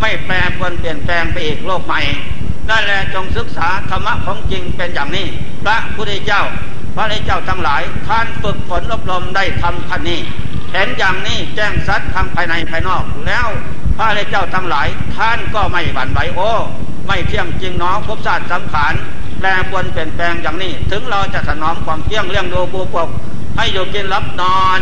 [0.00, 2.00] ไม่แปรปรวนเปลี่ยนแปลงไปอีกโลกใหม่
[2.68, 5.26] นั่นแหละจงศึกษาธรรมะของจริงเป็นอย่างนี้
[5.64, 6.42] พระพุทธเจ้า
[6.96, 10.20] พระเจ้าทั้งหลายท่านฝึกฝนอบรมได้ทำท่านนี้
[10.72, 13.48] เห็นอย่างนี้แจ้งสัตว์ทั้งภายในภายนอกแล้ว
[13.96, 16.50] พระเจ้าทั้งหลาย ท่านก็ไม่หวั่นไหวโอ้
[17.06, 18.94] ไม่เที่ยงจริงเนาะภพชาสติสังขาร
[19.38, 23.08] แปรปวนเปลี่ยนแปลงอย่างนี้ ถึงเราจะถนอมความเที่ยงเลี้ยงดูปูปก
[23.56, 24.80] ให้อยู่กินรับนอน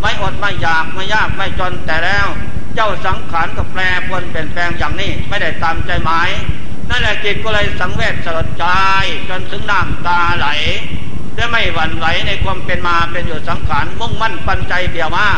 [0.00, 2.26] ไม่อดไม่อยากไม่ยากไม่จนแต่แล้ว
[2.74, 6.30] เจ้าสังขารก็แปรปวนเปลี่ยนแปลงอย่างนี้ไม่ได้ตามใจหมาย
[6.88, 8.64] นั่นแหละจิตก็เลยสังเวชสลดใจ
[9.28, 10.48] จนถึงน้ำตาไหล
[11.40, 15.28] จะไม่หวั่นไหวในความเป็นมาเป็นอยู่สังขารมุ่งมั่นปันใจเดียวมา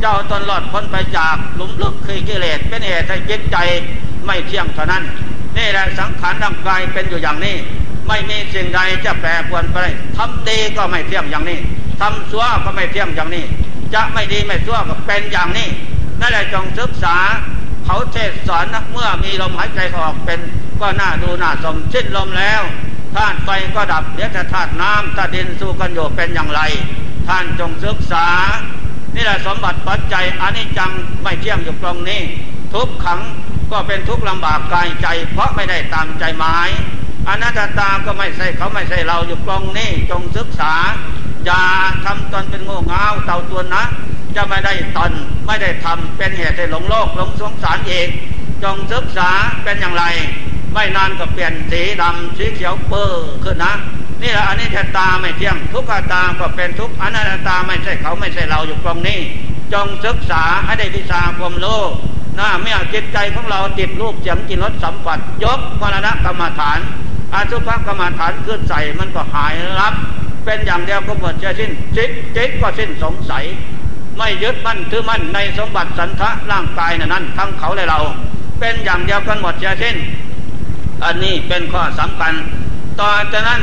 [0.00, 3.56] เจ้าตนหลอดพ้นไปจากหลุมลึกคือกิเลสเป็นเหตุให้จิตใจ
[4.24, 5.04] ไม่เที่ยงเท่านั้น
[5.56, 7.56] นี่แหละสังขารร่างกายเป็นอยู่อย่างนี้
[8.08, 9.76] ไม่มีสิ่งใดจะแปรปรวนไป
[10.16, 11.58] ทำดีก็ไม่เที่ยงอย่างนี้
[12.00, 13.44] ทำชั่วก็ไม่เที่ยงอย่างนี้
[13.94, 15.68] จะไม่ดีไม่ชั่วก็เป็นอย่างนี้
[16.20, 17.16] นั่นแหละจงศึกษา
[17.84, 20.40] เขาเทศสอนนะเมื่อมีลมหายใจออกเป็น
[20.80, 22.62] ก็น่าดูน่าสมสิ้นลมแล้ว
[23.16, 26.60] ธาตุไฟก็ดับเดี๋ยวจะธาตุน้ำธาตุดินสู้กันอยู่เป็นอย่างไร
[27.28, 28.26] ท่านจงศึกษา
[29.14, 30.90] นี่แหละสมบัติปัจจัยอนิจจัง
[31.22, 32.22] ไม่เที่ยงอยู่ตรงนี้
[32.74, 33.20] ทุกขัง
[33.72, 36.68] ก็เป็นทุกข์ลำบากกายใจ เพราะไม่ได้ตามใจหมาย
[37.28, 40.74] อนัตตาก็ไม่ใช่เขาไม่ใช่เราอยู่กองนี้จงศึกษา
[41.44, 41.62] อย่า
[42.04, 43.84] ทำตนเป็นโง่เงาเต่าตัวนะ
[44.36, 45.12] จะไม่ได้ตน
[45.46, 48.08] ไม่ได้ทำเป็นเหตุให้หลงโลกหลงสงสารเอง
[48.62, 49.30] จงศึกษา
[49.64, 50.04] เป็นอย่างไร
[50.78, 53.10] ไม่นานก็เปลี่ยนสีดำสีเขียวเปื้อ
[53.44, 53.72] ขึ้นนะ
[54.22, 59.20] นี่แหละอันนี้ตาไม่เที่ยงทุกขตาก็เป็นทุกอนัตตาไม่ใช่เขาไม่ใช่เราอยู่ตรงนี้
[59.72, 61.82] จงศึกษาให้ได้วิชาความรู้
[62.38, 66.78] นะเมื่อาจิตใจของเราติดรูปเสียงกินรสสัมผัส ยกมรณะกรรมฐาน
[67.34, 69.94] อาชุภกรรมฐานขึ้นใส่มันก็หายรับ
[70.44, 73.44] เป็นอย่างเดียวก็หมดจะสิ้นจิตจิตก็สิ้นสงสัย
[74.16, 78.00] ไม่ยึดมั่นถือมั่นในสมบัติสันทะร่างกายนั้นทั้งเขาและเรา
[78.60, 79.96] เป็นอย่างเดียวกันหมดจะสิ้น
[81.04, 82.34] อันนี้เป็นข้อสำคัญ
[83.00, 83.60] ต่อจากนั้น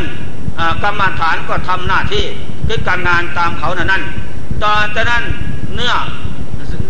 [0.84, 2.26] กรรมฐานก็ทำหน้าที่
[2.68, 4.04] คือการงานตามเขานั้น
[4.64, 5.24] ต่อจากนั้น
[5.74, 5.94] เนื้อ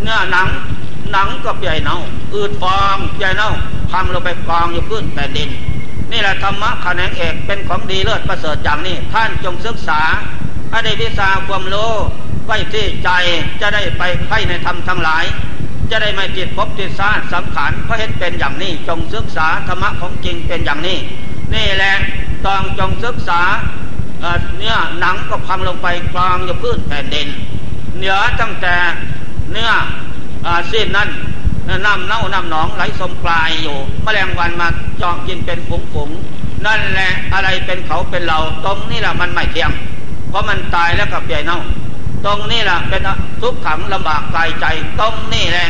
[0.03, 0.47] เนื้อหนัง
[1.12, 1.97] หนังก็ใหญ่เน่า
[2.34, 3.51] อืดฟองใหญ่เน่า
[3.91, 5.49] พังลงไปกองอยู่พื้นแผ่นดิน
[6.12, 10.01] นี่แหละธรรมะขนงเอกเป็นของดีเลิศประเสริฐอย่างนี้ ท่านจงศึกษา
[10.69, 11.91] ให้ได้วิชาความรู้
[12.45, 13.10] ไว้ที่ใจ
[13.62, 15.23] จะได้ไปไข่ในธรรมทั้งหลาย
[15.89, 20.98] จะได้ไม่จิตพบจิตสาสังขารเพราะเห็นเป็นอย่างนี้ จงศึกษาธรรมะของจริงเป็นอย่างนี้
[21.54, 21.93] นี่แหละ
[22.46, 23.41] ต้องจงศึกษา
[24.58, 27.28] เนื้อหนังก็พังลงไปกลางอยู่พื้นแผ่นดิน
[27.98, 28.76] เหนือตั้งแต่
[29.52, 29.72] เนื้อ
[30.72, 31.10] สิ้นนั้น
[31.86, 34.67] น้ำเน่าน้ำหนองไหลสมปลายอยู่มแมลงวันมา
[35.02, 36.10] จองกินเป็นฝูงฝูง
[36.65, 39.72] นั่นแหละอะไรเป็นเขาเป็นเราตรงนี้แหละมันไม่เที่ยง
[40.30, 41.60] เพราะมันตายแล้วกับใหญ่เน่า
[42.25, 43.01] ตรงนี้แหละเป็น
[43.41, 44.65] ทุกขังลำบากกายใจ
[44.99, 45.69] ตรงนี้แหละ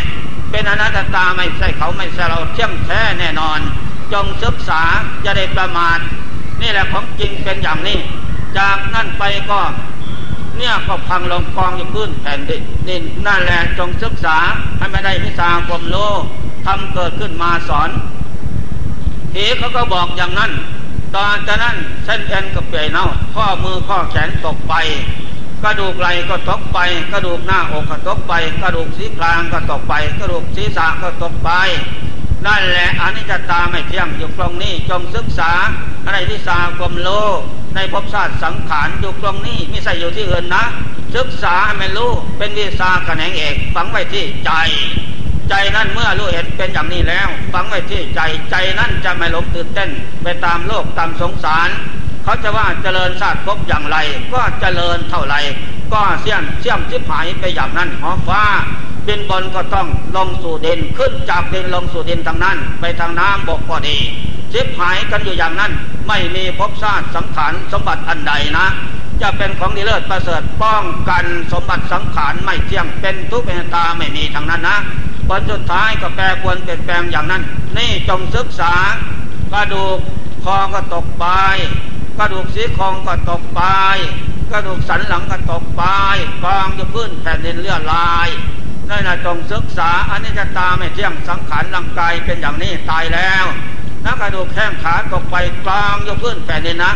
[0.52, 3.60] เป็นอนัตตาไม่ใช่เขาไม่ใช่เราเที่ยงแท้แน่นอน
[4.14, 4.82] จงศึกษา
[5.26, 6.00] จะได้ประมาท
[6.62, 8.00] นี่แหละของจริงเป็นอย่างนี้
[8.58, 9.62] จากนั่นไปก็
[10.58, 14.38] เนี่ยก็พังลงกองอยู่พื้นแผ่นดินนั่นแหละจงศึกษา
[14.78, 15.96] ให้ไม่ได้วิชาความโล
[16.66, 17.90] ทำเกิดขึ้นมาสอน
[19.34, 20.52] ทีเขาก็บอกอย่างนั้น
[21.16, 24.74] ตอนจากนั้นเส้นเอ็นก็เปลยเน่าข้อมือข้อแขนตกไป
[25.64, 26.80] กระดูกไหลก็ตกไป
[27.12, 31.50] กระดูกหน้าอกก็ตกไป กระดูกสีกลางก็ตกไป กระดูกศีรษะก็ตกไป
[32.46, 35.52] นั่นแหละอนิจจตาไม่เที่ยงอยู่ตรงนี้จงศึกษา
[36.06, 37.10] อะไรวิชาความโล
[37.76, 40.64] ในภพชาติสังขารอยู่ตรงนี้ไม่ใช่อยู่ที่อื่นนะ
[41.16, 44.52] ศึกษาให้มันรู้เป็นวิชาแขนงเอกฝังไว้ที่ใจ
[45.50, 48.22] ใจนั้นเมื่อรู้เห็นเป็นอย่างนี้แล้วฝังไว้ที่ใจ
[48.52, 49.90] ใจนั้นจะไม่หลงตื่นเต้น
[50.24, 51.70] ไปตามโลกตามสงสาร
[52.24, 53.98] เขาจะว่าเจริญชาติพบอย่างไร
[54.34, 55.36] ก็เจริญเท่าไร
[55.94, 58.44] ก็เสี่ยมเสี่ยมชิบหายไปอย่างนั้นหอฟ้า
[59.08, 63.98] บินบนก็ต้องลงสู่ดินขึ้นจากดินลงสู่ดินทางนั้น ไปทางน้ำบกก็ดี
[64.54, 65.72] ชิบหายกันอยู่อย่างนั้น
[66.08, 68.68] ไม่มีภพชาติสังขารสมบัติอันใดนะ
[69.22, 74.78] จะเป็นของดีเลิศประเสริฐป้องกันสมบัติสังขารไม่เที่ยงเป็นทุกข์เป็นตาไม่มีทางนั้นนะ
[75.28, 77.44] ผลสุดท้ายก็แปรปวนเปลี่ยนแปลงอย่างนั้น
[77.78, 78.74] นี่จงศึกษา
[79.54, 79.98] กระดูก
[80.44, 81.26] คอก็ตกไป
[82.18, 83.62] กระดูกสีคองก็ตกไป
[84.52, 85.84] กระดูกสันหลังก็ตกไป
[86.44, 88.30] กองจะพื้นแผ่นดินเลื่อนลาย
[88.90, 93.46] นั่นนะจงศึกษาอันนี้จะตาไม่เที่ยงสังขารร่างกายเป็นอย่างนี้ตายแล้ว
[94.06, 96.94] นักกระดูกแข้งขาตกไปกลางจะพื้นแผ่นดินนะ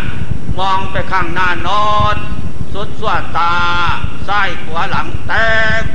[0.59, 2.15] มองไปข้างหน้านอน
[2.73, 3.55] สุดสวตา
[4.27, 5.45] ซ้ายขวาหลังแต้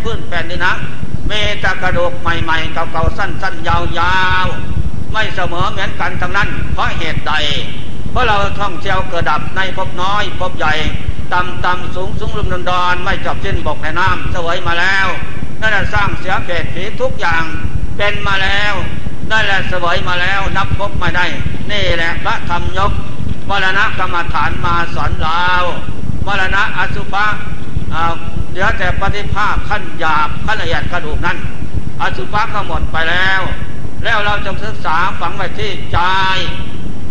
[0.03, 0.73] พื้นแผ่นดินนะ
[1.27, 1.33] เม
[1.63, 7.33] ตากระดูกใหม่ๆเก่าๆสั้นๆยาวๆไม่เสมอเหมือนกันทั้งนั้นเพราะเหตุใด
[8.13, 10.75] เพราะเราท่องเที่ยวเกิดดับในพบน้อยพบใหญ่
[11.33, 15.07] ต่ำต่ำสูงสูงลุ่มดอนดอนไม่จบสิ้นบกในน้ำเสวยมาแล้ว
[15.61, 17.43] นั่นแหละสร้างเสียเปรตผีทุกอย่าง
[17.97, 18.75] เป็นมาแล้ว
[19.31, 21.27] นั่นแหละเสวยมาแล้วนับพบไม่ได้
[21.71, 22.93] นี่แหละพระธรรมยก
[23.49, 25.45] มรณะกรรมฐานมาสอนเรา
[26.27, 27.27] มรณะอสุภะ
[28.53, 31.39] เดี๋ยวแต่ปฏิภาคขั้นหยาบขั้นละเอียดกระดูกนั้น
[32.01, 33.41] อสุภะก็หมดไปแล้ว
[34.05, 35.99] แล้วเราจะศึกษาฝังไว้ที่ใจ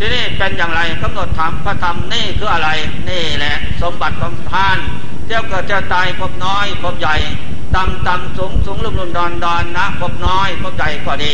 [0.04, 2.70] ที่นี่เป็นอย่างไรกำหนดถามพระธรรมนี่คืออะไร
[3.10, 4.78] นี่แหละ สมบัติของท่าน
[5.28, 7.16] เจ้าเกิดเจ้าตายพบน้อยพบใหญ่
[7.76, 11.34] ต่ำต่ำสูงสูงลุ่มลุ่มดอนดอนนะพบน้อยพบใหญ่ก็ดี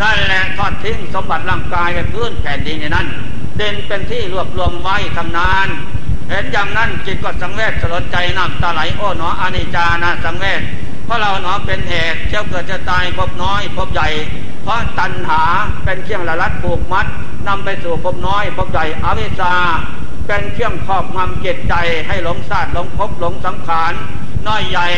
[0.00, 3.06] นั่นแหละทอดทิ้งสมบัติร่างกายกับพื้นแผ่นดินในนั้น
[3.56, 5.68] เด่นเป็นที่รวบรวมไว้ทำนาน
[6.28, 10.60] เห็นอย่างนั้นจิตก็สังเวชสลดใจน้ำตาไหลโอ้หนออานิจานะสังเวช
[11.04, 14.08] เพราะเราหนอเป็นเหตุเจ้าเกิดจะตายพบน้อยพบใหญ่
[14.62, 15.42] เพราะตัณหา
[15.84, 17.08] เป็นเครื่องละลัดผูกมัด
[17.48, 19.54] นำไปสู่พบน้อยพบใหญ่อวิชชา
[20.26, 21.74] เป็นเครื่องครอบงำจิตใจ
[22.06, 23.92] ให้หลงซาดหลงพบหลงสังขาร
[24.46, 24.88] น้อยใหญ่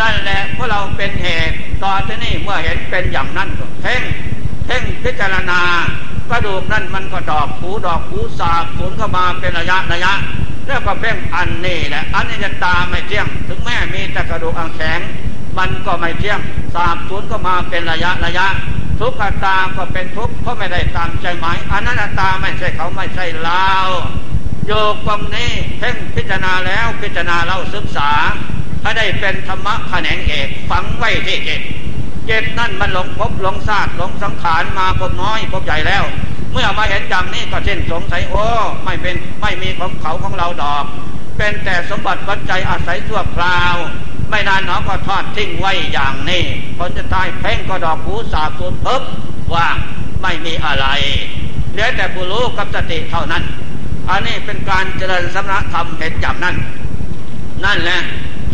[0.00, 4.02] นั่นแหละเพราะเราเป็นเหตุตอนที่นี่เมื่อเห็นเป็นอย่างนั้นก็เพ่ง
[4.66, 5.60] เพ่งพิจารณา
[6.30, 10.12] กระดูกนั่นมันก็ดอกหูดอกหูสาบสูญเข้ามาเป็นระยะระยะ
[10.66, 15.00] แล้วก็เพ่งอันนี้แหละอันนี้จะตาไม่เที่ยง ถึงแม้มีแต่กระดูกอังแข็ง
[15.58, 16.40] มันก็ไม่เที่ยง
[16.74, 18.46] สาบสูญเข้ามาเป็นระยะระยะ
[19.00, 23.68] ทุกขตาก็เป็นทุกข์เพราะไม่ได้ตามใจหมายอนันตาไม่ใช่เขาไม่ใช่เรา
[24.66, 28.10] โยกตรงนี้เพ่งพิจารณาแล้วพิจารณาเราศึกษา
[28.82, 31.60] ถ้าได้เป็นธรรมะแขนงเอกฝังไว้ที่เจต
[32.26, 36.04] เจตนั่นมันหลงพบหลงซาดหลงสังขารมาพบน้อยพบใหญ่แล้ว
[36.52, 38.46] เมื่อมาเห็นจำนี้ก็เช่นสงสัยโอ้
[38.84, 40.84] ไม่เป็นไม่มีของเขาของเราดอก
[41.36, 43.76] เป็นแต่สมบัติวัจจัยอาศัยชั่วคราว
[44.30, 46.42] ไม่นานหนอก็ทอดทิ้งไว้อย่างนี้
[46.78, 49.02] ผลจะตายเพ่งก็ดอกหูสาบสูญเพิบ
[49.54, 49.76] ว่าง
[50.22, 50.86] ไม่มีอะไร
[51.72, 53.42] เหลือแต่ผู้รู้กับสติเท่านั้น
[54.08, 56.56] อันนี้เป็นการเจริญสมณธรรมเห็นอย่างนั้น
[57.64, 58.00] นั่นแหละ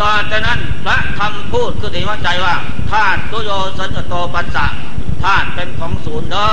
[0.00, 2.54] ตอนจากนั้นพระธรรมพูดคือถึงว่าใจว่า
[2.90, 4.66] ธาตุตุโยสัญโตปัสสะ
[5.22, 6.50] ธาตุเป็นของศูนย์เด้อ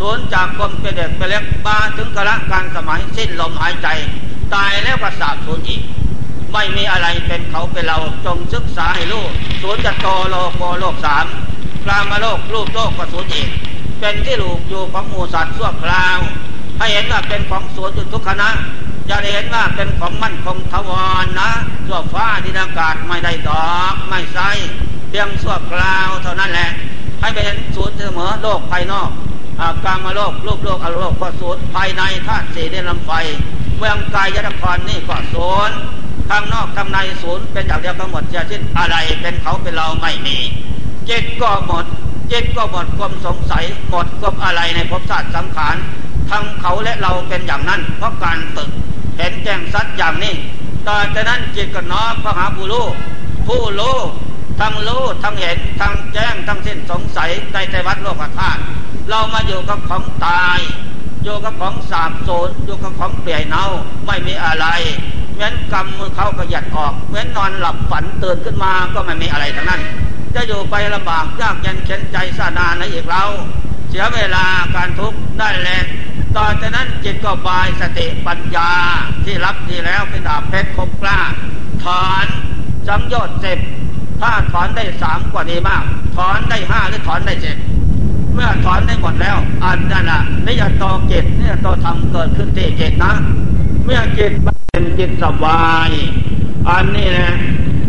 [0.00, 3.88] ศูนย์จากความเป็นเด็กเป็นเล็กมาถึงกระการสมัยสิ้นลมหายใจ
[4.54, 5.82] ตายแล้วก็สาบสูญอีก
[6.52, 9.24] ไม่มีอะไรเป็นเขาเป็นเราจงศึกษาให้รู้
[9.62, 11.26] ศูนย์จัตโตโลโกโลกสาม
[11.84, 13.48] กลามโลกรูปโลกก็ศูนย์อีก
[14.00, 16.18] เป็นที่ลูกอยู่ของหมูสัตว์ชั่วคราว
[16.78, 18.48] ให้เห็นว่าเป็นของศูนย์อยู่ทุกคณะ
[19.06, 20.90] อย่าเห็นว่าเป็นของมั่นคงทว
[21.24, 21.50] รนะ
[21.86, 24.50] ชั่วฟ้าดินอากาศไม่ได้ดอกไม่ใช่
[25.08, 26.70] เพียงชั่วคราวเท่านั้นแหละ
[27.20, 29.10] ให้ไปเห็นศูนย์เสมอโลกภายนอก
[29.84, 33.10] กามาโลกรูปโลกอโลกก็ศูนย์ภายในธาตุสี่ในลำไฟ
[33.78, 35.76] เมืองกายยนครนี่ก็ศูนย์
[36.28, 40.36] ข้างนอกข้างในศูนย์เป็นอย่างเดียวกันหมดจะสิ้นอะไรเป็นเขาเป็นเราไม่มี
[41.08, 41.84] จิตก็หมด
[42.32, 45.76] จิตก็หมดความสงสัยหมดความอะไรในภพชาติสังขาร
[46.30, 48.70] ทั้งเขาและเราเป็นอย่างนั้น เพราะการฝึก
[49.16, 50.34] เห็นแจ้งสัดอย่างนี้
[50.88, 52.86] ต่อจากนั้นจิตก็น้อมพระหาผู้รู้
[53.46, 53.98] ผู้รู้
[54.60, 58.60] ทั้งรู้ทั้งเห็นทั้งแจ้งทั้งสิ้นสงสัยในใจวัดโลกธาตุ
[59.08, 60.58] เรามาอยู่กับของตาย
[61.24, 63.66] อยู่กับของสาบโสนอยู่กับของเปลี่ยนเน่า
[64.06, 64.66] ไม่มีอะไร
[65.36, 69.82] เหมือนกำมือเขาก็หยัดออก เหมือนนอนหลับฝันตื่นขึ้นมาก็ไม่มีอะไรทั้งนั้น
[70.34, 73.24] จะอยู่ไปลำบากยากยันเข็นใจสานาในอีกเรา
[73.88, 74.44] เสียเวลา
[74.74, 75.84] การทุกข์ได้แลว
[76.36, 78.70] ต่อจากนั้นจิตก็บายสติปัญญา
[79.24, 81.20] ที่รับดีแล้วเป็นดาบเพชรคมกล้า
[81.84, 82.26] ถอน
[82.88, 83.58] สังยชน์เจ็บ
[84.20, 85.84] ถ้าถอนได้สามกว่านี้มาก
[86.16, 87.56] ถอนได้ห้าหรือถอนได้เจ็ด
[88.34, 93.12] เมื่อถอนได้หมดแล้ว อันนั้นละนิยตเกตนิยตธรรมเกิดขึ้นที่เกตนะ
[93.88, 95.90] เมื่อเกตเป็นจิตสบาย
[96.70, 97.34] อันนี้นะ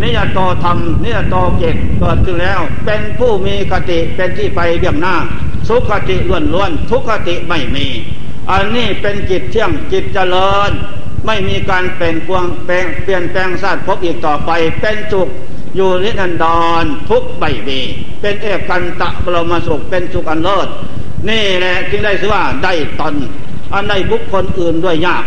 [0.01, 5.15] นิยตธรรมนิยตเกตเกิดขึ้นแล้ว เป็นผู้มีคติเป็นที่ไปเบี่ยงหน้า
[5.67, 7.87] สุขติล้วนล้วนทุกขติไม่มี
[8.51, 10.71] อันนี้เป็นจิตเที่ยงจิตเจริญ
[11.25, 15.29] ไม่มีการเปลี่ยนแปลงเปลี่ยนแปลงศาตร์พบอีกต่อไป เป็นสุข
[15.75, 16.45] อยู่นิรันด
[16.81, 17.79] รทุกใบมี
[18.21, 20.67] เป็นเอกกันตะบรมสุขเป็นสุขอันเลิศ
[21.29, 23.15] นี่แหละจึงได้ชื่อว่าได้ตน
[23.73, 25.25] อันได้บุคคลอื่นด้วยยาก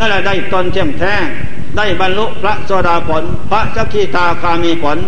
[0.00, 1.14] นั่นแหละได้ตนเที่ยงแท้
[1.76, 4.98] ได้บรรลุพระโสดาผล พระสักขีตาคามีผล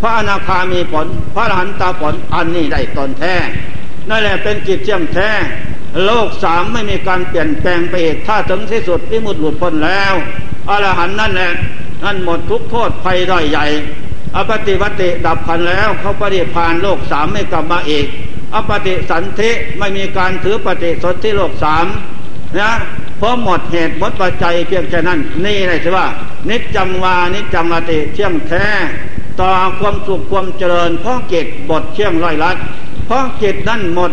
[0.00, 3.34] พระอนาคามีผล พระอรหันตาผลอันนี้ได้ตนแท้
[4.08, 5.30] นั่นแหละเป็นจิตเที่ยงแท้
[6.04, 10.14] โลกสามไม่มีการเปลี่ยนแปลงไปอีกถ้าถึงที่สุดที่มุดหลุดพ้นแล้ว
[10.70, 11.52] อรหันนั่นแหละ
[12.04, 13.66] นั่นหมดทุกโทษภัยด้อยใหญ่
[14.36, 18.06] อปฏิวัติดับพันแล้วเขาปฏิพานโลกสามไม่กลับมาอีก
[18.54, 21.86] อปฏิสันธิไม่มีการถือปฏิสนธิโลกสาม
[22.60, 22.72] นะ
[23.18, 26.06] เพราะหมดเหตุหมดปัจจัยเพียงแค่นั้น นี่เลยสิว่า
[26.48, 28.66] นิจจังวานิจจังอติเที่ยงแท้
[29.40, 29.50] ต่อ
[29.80, 32.56] ความสุขความเจริญเพราะเกตบทเที่ยงร้อยลัด
[33.06, 34.12] เพราะเกตนั่นหมด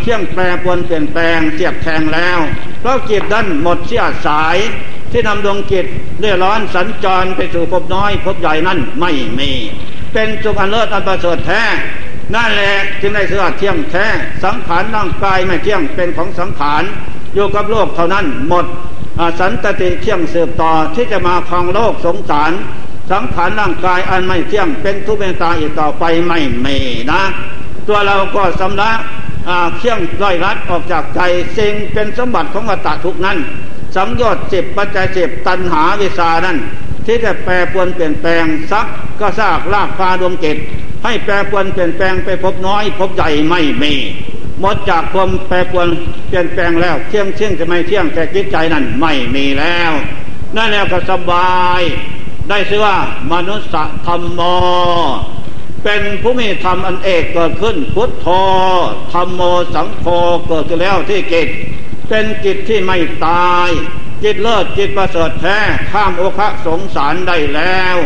[0.00, 2.38] เที่ยงแปรปวนเปลี่ยนแปลงเสียบแทงแล้ว
[2.80, 4.56] เพราะเกตนั่นหมดเสียสาย
[5.10, 5.86] ที่นำดวงจิต
[6.18, 9.50] เลื่อร้อนสัญจรไปสู่ภพน้อยภพใหญ่นั้นไม่มี
[10.12, 11.62] เป็นจุกอันเลิศอันประเสริฐแท้
[12.34, 14.06] นั่นแหละจึงได้เสือเที่ยงแท้
[14.44, 16.82] สังขารร่างกายไม่เที่ยงเป็นของสังขาร
[17.34, 18.66] อยู่กับโลกเท่านั้นหมด
[19.40, 22.52] สันตติเที่ยงสืบต่อที่จะมาครองโลกสงสาร
[23.10, 26.78] สังขารร่างกายอันไม่เที่ยงเป็นทุกข์เป็นตาอีกต่อไปไม่มี
[27.12, 27.22] นะ
[27.88, 28.98] ตัวเราก็สำลัก
[29.76, 31.20] เที่ยงร้อยรัดออกจากใจ
[31.56, 33.38] สิ่งเป็นสมบัติของวัตทุกนั้น
[33.96, 36.58] สังยอดสิบปัจจัยสิบตัณหาวิสานั่น
[37.06, 38.86] ที่จะแปรปวนเปลี่ยนแปลงซัก
[39.20, 40.56] ก็ซากลากพาดวงเกต
[41.04, 43.94] ให้แปรปวนเปลี่ยนแปลงไปพบน้อยพบใหญ่ไม่มี
[44.64, 45.88] มดจากความแปรปวน
[46.28, 49.92] เปลี่ยนแปลงแล้วเที่ยงเที่ยงจะไม่เที่ยงแต่จิตใจนั้นไม่มีแล้ว
[50.56, 51.80] นั่นแล้วก็สบาย
[52.48, 52.96] ได้ชื่อว่า
[53.32, 54.40] มนุษยธรรมโม
[55.84, 58.26] เป็นผู้มีธรรมอันเอกเกิดขึ้นพุทโธ
[59.12, 59.42] ธรรมโม
[59.74, 60.04] สังโฆ
[60.48, 61.48] เกิดขึ้นแล้วที่กิจ
[62.08, 63.68] เป็นจิตที่ไม่ตาย
[64.22, 65.58] จิตเลิศจิตประเสริฐแท้
[65.92, 67.96] ข้ามโอคะสงสารได้แล้ว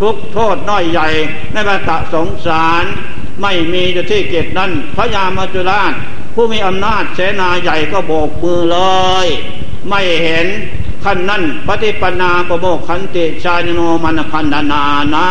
[0.00, 1.08] ทุกโทษน้อยใหญ่
[1.52, 2.84] ในบรรตะสงสาร
[3.42, 5.92] ไม่มีอยู่ที่เกตนั้นพระยามาจุราช
[6.34, 8.78] ผู้มีอำนาจเสนาใหญ่ก็โบกมือเล
[9.24, 9.28] ย
[9.88, 10.46] ไม่เห็น
[11.04, 15.28] ขั้นนั้นปฏิปนาประโมกขันติชาญโนมันพันนานานา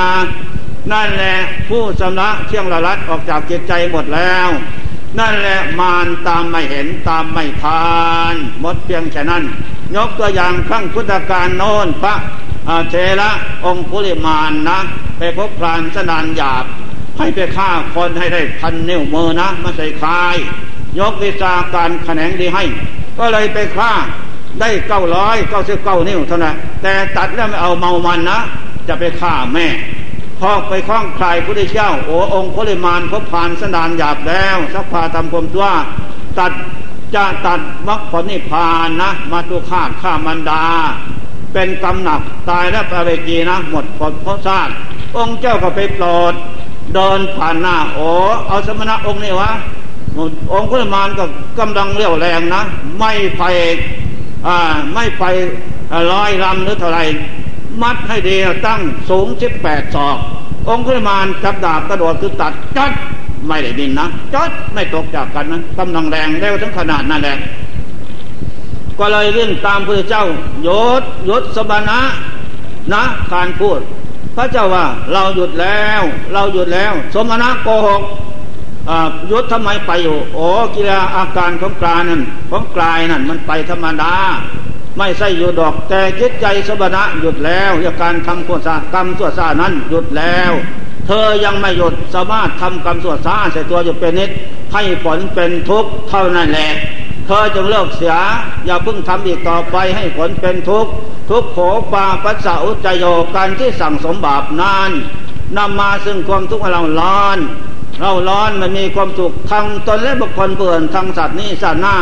[0.92, 4.50] นั่นแหละผู้สำนักเที่ยงละลัดออกจากจิตใจหมดแล้ว
[5.20, 7.90] นั่นแหละมารตามไม่เห็นตามไม่ทา
[8.34, 9.44] นหมดเพียงแค่นั้น
[9.96, 12.16] ยกตัวอย่างครั้งพุทธกาลโน้นพระ
[12.90, 13.32] เทระ
[13.66, 14.80] องคุลิมานนะ
[15.18, 16.66] ไปพบพรานสนานหยาบ
[17.20, 20.36] ให้ไปฆ่าคนให้ได้พันนิ้วมือนะมาใส่คาย
[21.00, 22.64] ยกวิชาการแขนงดีให้
[23.18, 23.92] ก็เลยไปฆ่า
[24.60, 28.40] ได้เก้าร้อยเก้าสิบเก้านิ้วเท่านั้นแต่ตัดแล้วไม่เอาเมามันนะ
[28.88, 29.68] จะไปฆ่าแม่
[30.40, 35.68] พอไปคล้องใครพุทธเจ้า โอ้องค์พริมานพบผ่านสนานหยาบแล้วสักพาทำความตัว
[36.38, 36.52] ตัด
[37.16, 40.66] จะตัดมรรคผลนิพพานนะ มาตุขาดข้ามันดา
[41.54, 44.74] เป็นกำหนักตายแล้วไปเวจีนะ หมดผลเพราะชาติ
[45.18, 46.34] องค์เจ้าก็ไปโปรด
[46.94, 48.10] เดินผ่านหน้าโอ้
[48.48, 49.52] เอาสมณะองค์นี้วะ
[50.54, 51.26] องค์พริมานก็
[51.60, 52.62] กำลังเรี่ยวแรงนะ
[53.00, 53.44] ไม่ไป
[54.48, 54.58] อ่า
[54.94, 55.24] ไม่ไป
[56.12, 57.00] ร้อยลำหรือเท่าไร
[57.82, 58.36] มัดให้ดี
[58.68, 60.10] ตั้งสูงสิบแปดศอ
[60.68, 62.92] ก องคุลมานจับดาบกระโดดคือตัดจัด
[63.48, 67.38] ไม่ได้ดินนะจัดไม่ตกจากกันนะกำลังแรงเร็วถึงขนาดนั้นแหละ
[69.00, 70.26] ก็เลยเรื่องตามพระเจ้า
[70.68, 70.70] ย
[71.02, 72.00] ศยศสบานะ
[72.94, 73.80] นะการพูด
[74.40, 76.02] ระเจ้าว่าเราหยุดแล้ว
[76.34, 78.02] เราหยุดแล้ว สมณะโกหก
[79.32, 82.22] ยศทำไมไปอยู่โอ้กิริยาอาการของกลายนั่น
[82.52, 84.14] ของกลายนั่นมันไปธรรมดา
[84.98, 90.52] ไม่ใช่หยุดดอก แต่จิตใจสบนะหยุดแล้วาการทำความสะกรรมสั่วซานั้นหยุดแล้ว
[91.08, 94.30] เธอยังไม่หยุดสามารถทำกรรมสั่วซาใส่ตัวอยู่เป็นนิด
[94.74, 96.70] ให้ผลเป็นทุกข์เท่านั้นแหละ
[97.28, 98.16] เธอจงเลิกเสีย
[98.66, 100.92] อย่าเพิ่งทำอีกต่อไปให้ผลเป็นทุกข์
[101.30, 101.58] ทุกโข
[101.94, 103.06] ปาปัสสะอุจโย
[103.36, 104.92] การที่สั่งสมบาปนาน
[105.58, 107.38] นำมาซึ่งความทุกข์เราร้อน
[108.00, 111.98] เราร้อนมันมีความสุขทางตนและบุคคลเปื่อนทางสัตว์นี้สัตว์หน้า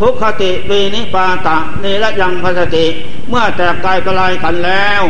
[0.00, 2.86] ทุกขติปีนิปาตะเนรยังพัสติ
[3.28, 5.02] เมื่อแตกกายกลายขันแล้ว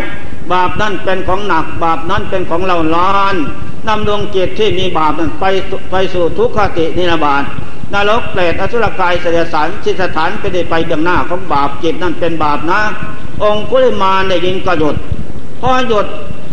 [0.53, 3.35] บาปนั่นเป็นของหนัก บาปนั้นเป็นของเราล้าน
[3.89, 5.45] นำดวงจิตที่มีบาปนั้นไป
[5.91, 7.45] ไปสู่ทุกขตินิรบาต
[7.95, 12.81] นรกเปรตอสุรกายเสดสารสิสถานไปได้ไปเบื้องหน้าของบาปจิตนั่นเป็นบาปนะ
[13.45, 14.97] องคุลิมานได้ยินก็หยุด
[15.61, 16.07] พอหยุด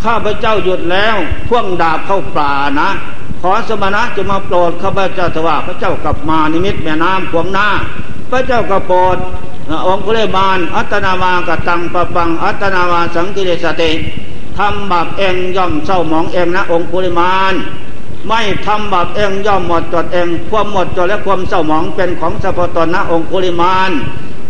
[0.03, 1.15] ข้าพเจ้าหยุดแล้ว
[1.47, 2.89] พ่วงดาบเข้าป่านะ
[3.41, 7.67] ขอสมณะจะมาโปรดข้าพเจ้าถว่าพระเจ้ากลับมานิมิตแม่น้ำขวงหน้า
[8.31, 9.17] พระเจ้าก็โปรด
[9.87, 13.91] องคุเลบาล อัตนาวากตังปะปัง อัตนาวาสังกิเลสติ
[14.57, 17.53] ทำบาปเองย่อมเศร้าหมองเองนะองคุลิมาน
[18.27, 23.91] ไม่ทำบาปเองย่อมหมดจดเอง ความหมดจดและความเศร้าหมองเป็นของสัพตนะองคุลิมาน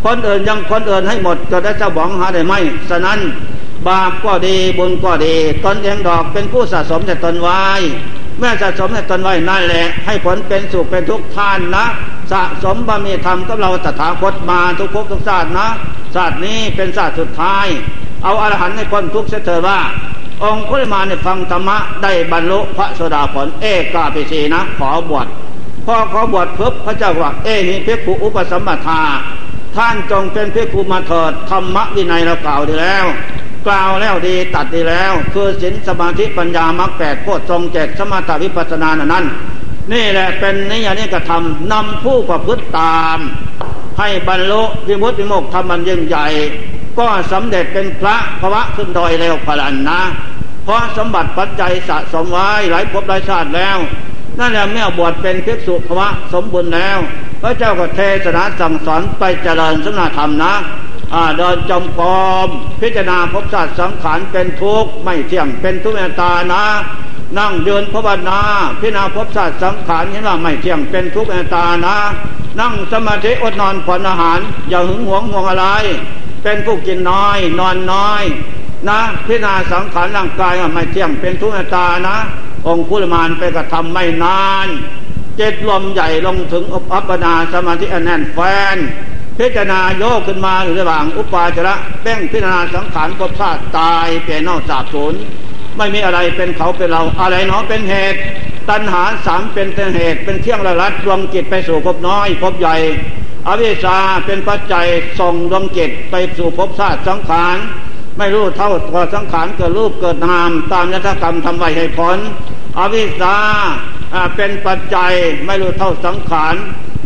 [0.06, 2.54] คนอื่นยังคนอื่นให้หมดจดและเศร้าหมองหาได้ไหม
[2.90, 3.20] ฉะนั้น
[3.88, 5.36] บาปก็ดีบุญก็ดี
[5.66, 7.64] ตนเองดอกเป็นผู้สะสมแต่ตนไว้
[8.38, 11.86] เมื่อสะสมแต่ตนไว้นั่นแหละ ให้ผลเป็นสุขเป็นทุกท่านนะ
[12.32, 15.68] สะสมบารมีธรรมกับเราตถาคตมาทุกภพทุกชาตินะ
[16.16, 17.68] ชาตินี้เป็นชาติสุดท้าย
[18.24, 19.80] เอาอรหันต์ให้พ้นทุกข์เสียเถิดว่า
[20.44, 25.28] องค์คุลมาในฟังธรรมะได้บรรลุพระโสดาผลเอกาปิสีนะ ขอบวช
[25.86, 29.02] พอขอบวชเพิ่พระเจ้าว่าเอหิเพกุอุปสมปทา
[29.76, 33.06] ท่านจงเป็นเพกุมาเถิดธรรมวินัยเรากล่าวดีแล้ว
[33.68, 39.26] กล่าวแล้วดีตัดดีแล้ว คือศีลสมาธิปัญญามรรคแปดโพชฌงเจ็ดสมถวิปัสนานั้น
[39.94, 43.18] นี่แหละเป็นนิยานิกระทำนำผู้ประพฤติตาม
[44.00, 46.28] ให้บรรลุวิมุตติโมกธรรมันยิ่งใหญ่
[47.00, 50.02] ก็สำเร็จเป็นพระภวะขึ้นดอยเร็วพลันนะ
[50.64, 53.78] เพราะสมบัติปัจจัยสะสมไว้หลายภพหลายชาติแล้ว
[54.40, 57.00] นั่นแหละเมื่อบวชเป็นภิกษุภวะสมบูรณ์แล้ว
[57.42, 60.54] พระเจ้าก็เทศนาสั่งสอนไปเจริญสมณธรรมนะ
[61.38, 62.08] เดินจมกร
[62.46, 62.48] ม
[62.82, 66.64] พิจารณาพบสัตว์สังขารเป็นทุกข์ไม่เที่ยงเป็นทุกข์ในตานะ
[67.38, 68.40] นั่งเดินภาวนา
[68.80, 71.96] พิจารณาพบสัตว์สังขารเห็นว่าไม่เที่ยงเป็นทุกข์ในตานะ
[72.60, 75.68] นั่งสมาธิอดนอนผ่อนอาหาร อย่าหึงหวงห่วงอะไร
[76.44, 78.24] เป็นผู้กินน้อย นอนน้อย
[78.90, 82.18] นะพิจารณาสังขารร่างกายไม่เที่ยงเป็นทุกข์ในตานะ
[82.68, 84.68] องคุลมานไปกระทำไม่นาน
[85.40, 86.64] จ็ดลมใหญ่ลงถึง
[86.94, 88.40] อัปปนาสมาธิแน่นแฟ
[88.76, 88.78] น
[89.38, 95.14] พิจารณาโยกขึ้นมาอยู่ระหว่างอุปาจระแป้งพิจารณาสังขารภพชาติตายเปลี่ยนนอกสาบสูญ
[95.78, 98.20] ไม่มีอะไรเป็นเขาเป็นเราอะไรเนาะเป็นเหตุ
[98.70, 102.78] ตัณหาสามเป็นเหตุ เป็นเครื่องละลัดดวงจิตไปสู่ภพน้อยภพใหญ่
[103.48, 104.88] อวิชชาเป็นปัจจัย
[105.20, 107.56] ส่งดวงจิตไปสู่ภพชาติสังขาร
[108.18, 112.18] ไม่รู้เท่าตัวสังขารเกิดรูปเกิดนาม ตามยถกรรมทำไว้ให้ผล
[112.78, 113.36] อวิชชา
[114.36, 115.14] เป็นปัจจัย
[115.46, 116.56] ไม่รู้เท่าสังขาร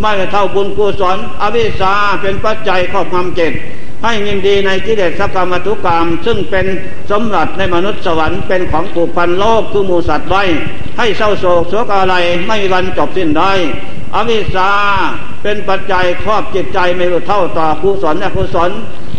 [0.01, 3.53] ไม่รู้เท่าบุญกุศลอวิชชาเป็นปัจจัยครอบงำเจ็ด
[4.03, 6.65] ให้ยินดีในกิเลสกรรมทุกกรรม ซึ่งเป็น
[7.11, 10.43] สมบัติในมนุษย์สวรรค์เป็นของผูกพันโลกคือมูสัตว์ไว้
[10.97, 12.15] ให้เศร้าโศกโศกอะไร
[12.47, 13.51] ไม่มีวันจบสิ้นได้
[14.15, 14.71] อวิชชา
[15.43, 18.71] เป็นปัจจัยครอบจิตใจไม่รู้เท่าต่อกุศลอกุศล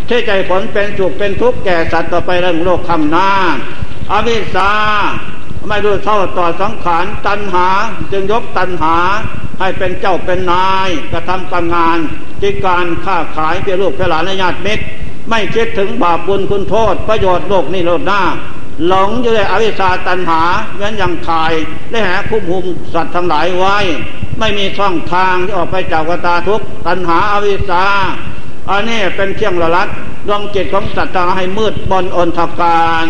[0.08, 3.30] ที่ใจผลเป็นสุขเป็นทุกข์แก่สัตว์ต่อไปเรื่องโลกคำหน้า
[4.12, 4.70] อวิชชา
[5.68, 7.68] ไม่รู้เท่าต่อสังขารตัณหา
[8.12, 8.96] จึงยกตัณหา
[9.60, 11.98] ให้เป็นเจ้าเป็นนายกระทำการงาน
[12.42, 14.84] จิการค้าขายเพื่อลูกเพื่อหลานญาติมิตร
[15.30, 18.22] ไม่คิดถึงบาปบุญคุณโทษ ประโยชน์โลกนี้โลกหน้า
[18.86, 20.42] หลงอยู่ในอวิชชาตันหา
[20.78, 21.52] เงั้นยังขาย
[21.90, 23.78] ได้หาคุ้มหุมสัตว์ทั้งหลายไว้
[24.38, 27.84] ไม่มีช่องทางที่ออกไปจากกตาทุกตันหาอวิชชา
[28.70, 29.88] อันนี้เป็นเครื่องละลัด
[30.28, 33.06] ดวงจิตของสัตว์ตางให้มืดบนอนทการ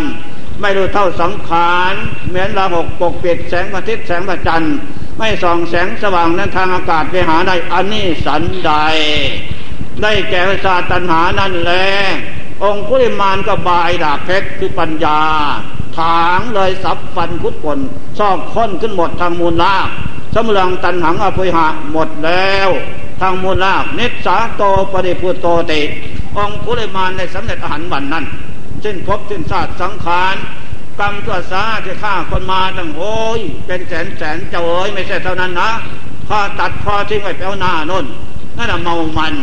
[0.60, 1.94] ไม่รู้เท่าสังขาร
[2.28, 4.76] เหมือนระหกปกปิดแสงพระอาทิตย์แสงพระจันทร์
[5.18, 8.72] ไม่ส่องแสงสว่างนั้นทางอากาศไปหาได้อันนี้สันใด
[10.02, 11.86] ได้แก่ศาสตัญหานั่นแหละ
[12.62, 15.20] องคุลิมานก็บายดาบเพชรคือปัญญา
[15.98, 17.78] ถางเลยสับฟันคุดผล
[18.18, 19.88] ซอกค้นขึ้นหมดทางมูลลาก
[20.34, 22.68] สมลังตันหังอภิหะหมดแล้ว
[23.20, 25.80] ทางมูลลากนิสาโตปริพุโตติ
[26.36, 28.24] องคุลิมานในสำเร็จอาหารวันนั้น
[28.84, 30.36] สิ้นพบสิ้นศาสตร์สังขาร
[31.00, 35.70] กรรมตัวสาที่ฆ่าคนมาตั้งโอ้ยเป็นแสนแสนเจ้าเอ้ยไม่ใช่เท่านั้นนะ
[36.28, 38.06] ข้าตัดคอทิ้งไว้แปลวหน้าน่น
[38.56, 39.34] นั่นเมามัน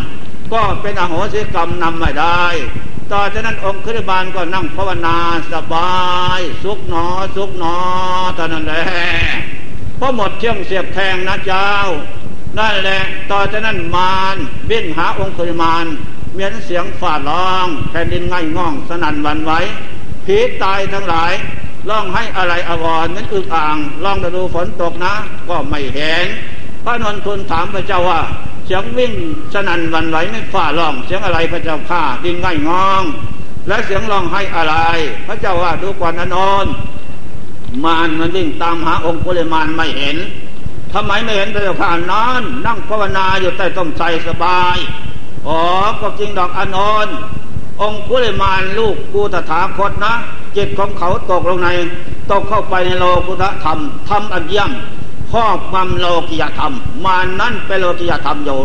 [0.53, 2.43] ก็เป็นอโหสิกรรมนำไม่ได้
[3.11, 5.17] ต่อจากนั้นองค์คริบาลก็นั่งภาวนา
[5.53, 5.93] สบา
[6.37, 7.77] ย สุขหนอสุขหนอ
[8.37, 8.85] ตอนนั้นแหละ
[9.99, 11.69] พอหมดเที่ยงเสียบแทงนะเจ้า
[12.57, 14.37] นั่นแหละต่อจากนั้นมาร
[14.69, 15.85] บินหาองค์คริมาน
[16.33, 19.51] เมียนเสียงฝ่าร้องแผ่นดินง่ายง่องสนั่นวันไหว
[20.25, 21.33] ผีตายทั้งหลาย
[21.89, 25.13] ล่องให้อะไรอวรนั้นอึกอ่างล่องดูฝนตกนะ
[25.49, 26.25] ก็ไม่เห็น
[26.83, 28.21] พระนนทุนถามพระเจ้าว่า
[28.65, 29.13] เสียงวิ่ง
[29.53, 33.03] สนั่นวันไหวไม่ฝ่าล่องเสียงอะไรพระเจ้าข้าดินง่ายงอง
[33.67, 34.75] และเสียงร้องให้อะไร
[35.27, 36.65] พระเจ้าว่าดูก่อนนอน
[37.83, 40.17] มารมันวิ่งตามหาองค์กุลมานไม่เห็น
[40.93, 44.77] ทำไมไม่เห็นพระเจ้าข้านอนนั่งภาวนาอยู่ใต้ต้นไทรสบาย
[45.47, 45.59] อ๋อ
[46.01, 47.07] ก็จริงดอกอนอน
[47.81, 50.13] องคุลิมานลูกกูตถาคตนะ
[50.55, 51.69] จิตของเขาตกลงใน
[52.31, 53.79] ตกเข้าไปในโลกุตธรรม
[54.09, 54.71] ทำอันเยี่ยม
[55.31, 56.73] ครอบงำโลกิยธรรม
[57.05, 58.59] มานั่นเป็นโลกิยธรรมอยู่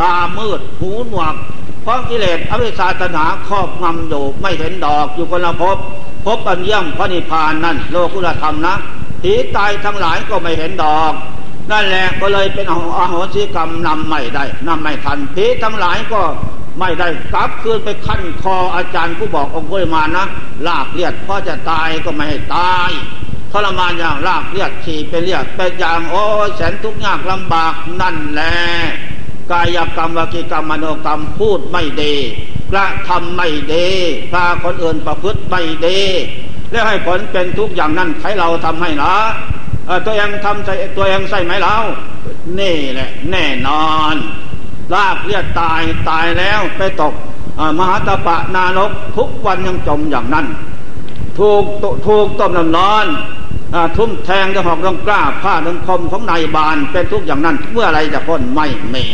[0.00, 1.34] ตามืดหูหนวก
[1.82, 5.76] เพราะกิเลสอวิชชาตนาครอบงำอยู่ไม่เห็นดอกอยู่คนละภพ
[6.24, 8.74] พบอันย่ำพระนิพพานนั่นโลกุลธรรมนะ
[9.22, 11.12] ผีตายทั้งหลายก็ไม่เห็นดอก
[11.70, 12.74] นั่นแหละก็เลยเป็นอ
[13.08, 16.22] โหสิกรรมนำไม่ได้นำไม่ทันผีทั้งหลายก็
[16.78, 20.24] ไม่ได้กลับคืนไปขั้นคออาจารย์ผู้บอกองค์ุริมานะ
[20.66, 22.90] ลากเลียดพ่อจะตายก็ไม่ให้ตาย
[23.52, 26.24] ทรมานอย่างลากเลียดขี่ไปเลียดเป็นอย่างโอ้
[26.56, 28.54] แสนทุกข์ยากลำบากนั่นแหละ
[29.50, 32.14] กายกรรมวกิกรรมมโนกรรมพูดไม่ดี
[32.72, 33.86] กระทำไม่ดี
[34.32, 36.00] พาคนอื่นประพฤติไม่ดี
[36.70, 39.14] แล้วให้ผลเป็นทุกอย่างนั้นใครเราทำให้นะ
[40.06, 41.76] ตัวเองทำใจตัวเองใส่ไหมเรา
[42.58, 44.14] นี่แหละ แน่นอน
[44.94, 47.14] ลากเลียดตายตายแล้วไปตก
[47.78, 50.46] มหาตปะนารกทุกวันยังจมอย่างนั้น
[51.38, 51.64] ถูก
[52.06, 53.06] ถูกต้มน้ำร้อน
[53.96, 59.04] ทุ่มแทงจะหอกต้องกล้าผ้าต้องคมของนายบานเป็นทุกอย่างนั้น เมื่อไรจะพ้นไม่มี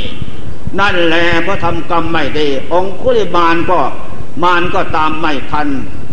[0.80, 3.80] นั่นแหละเพราะทำกรรมไม่ดี องคุลิบาลก็
[4.42, 5.68] มานก็ตามไม่ทัน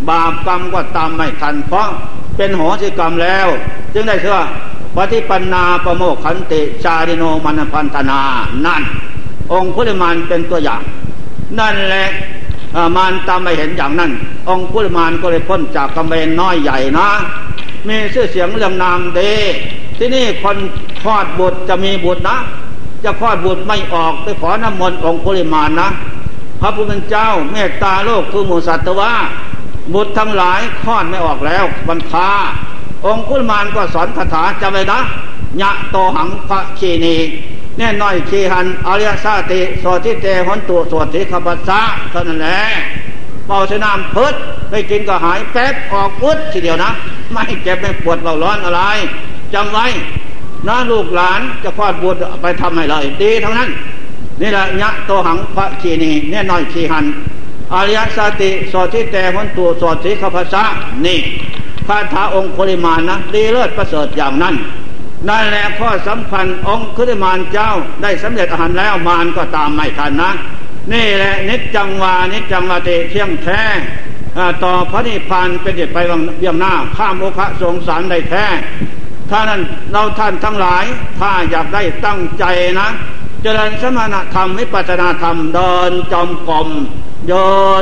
[0.10, 1.90] บาปกรรมก็ตามไม่ทัน เพราะ
[2.38, 3.48] เป็นหสิกรรมแล้ว
[3.94, 4.40] จึงได้เชื่อ
[4.96, 8.20] ปฏิปันนาประโมขันติชาดิโนมันพันธนา
[8.66, 8.82] นั่น
[9.54, 10.82] องค์พุทธมานเป็นตัวอย่าง
[11.60, 12.08] นั่นแหละ
[12.96, 14.12] มารตามไม่เห็นอย่างนั้น
[14.50, 17.10] องค์พุทธมานก็เลยพ้นจากกำเบนน้อยใหญ่นะ
[17.88, 19.20] มีชื่อเสียงเรื่องนามเด
[19.98, 20.58] ที่นี่คน
[21.04, 22.38] คลอดบุตรจะมีบุตรนะ
[23.04, 25.90] จะคลอดบุตรไม่ออกไปขอน้ำมนต์องค์พุทธมานนะ
[26.62, 29.14] พระพุทธเจ้าเมตตาโลกคือหมูสัตว์ว่า
[29.94, 32.30] บุตรทั้งหลายคลอดไม่ออกแล้วบรรพา
[33.06, 35.00] องค์พุทธมานก็สอนคาถาจำไว้นะ
[35.62, 37.16] ยะโตหังพระคีนี
[37.78, 41.82] แน่น้อยขีหันอริยสาติสวที่เตหนตัวสวดที่ขปัสสะ
[42.12, 42.60] เท่านั้นแหละ
[43.48, 44.34] เป่าชนามพิษ
[44.70, 46.92] ไม่กินก็หายแป๊บออกอุดทีเดียวนะ
[47.32, 48.82] ไม่เจ็บไม่ปวดเบาร้อนอะไร
[49.54, 49.86] จำไว้
[50.68, 53.70] นะลูกหลานจะคลอดบุตรไปทำให้เลย ดีทั้งนั้น
[54.42, 57.06] นี่แหละยะโตหังพระขีนีแน่น้อยขีหัน
[57.74, 60.64] อริยสติสวดที่แต่หนตัวสวดที่ขปัสะ
[61.06, 61.20] นี่
[61.88, 64.56] คาถาองค์คริมานนะดีเลิศประเสริฐอย่างนั้น
[65.30, 70.32] นั่นแหละข้อสำคัญองค์คุริมานเจ้าได้สำเร็จอาหารแล้วมารก็ตามไม่ทันนะ
[70.94, 73.62] นี่แหละนิจจังวานิจจังวาเตเที่ยงแท้
[74.64, 75.98] ต่อพระนิพพานเป็นเด็ดไป
[76.38, 78.46] เบี่ยงหน้าข้ามโอคะสงสารได้แท้
[79.30, 79.62] ถ้านั้น
[79.92, 80.86] เราท่านทั้งหลาย
[81.20, 82.44] ถ้าอยากได้ตั้งใจ
[82.80, 82.90] นะ
[83.42, 86.68] เจริญสมณธรรมวิปัสนาธรรมเดินจอมกลม
[87.28, 87.34] โย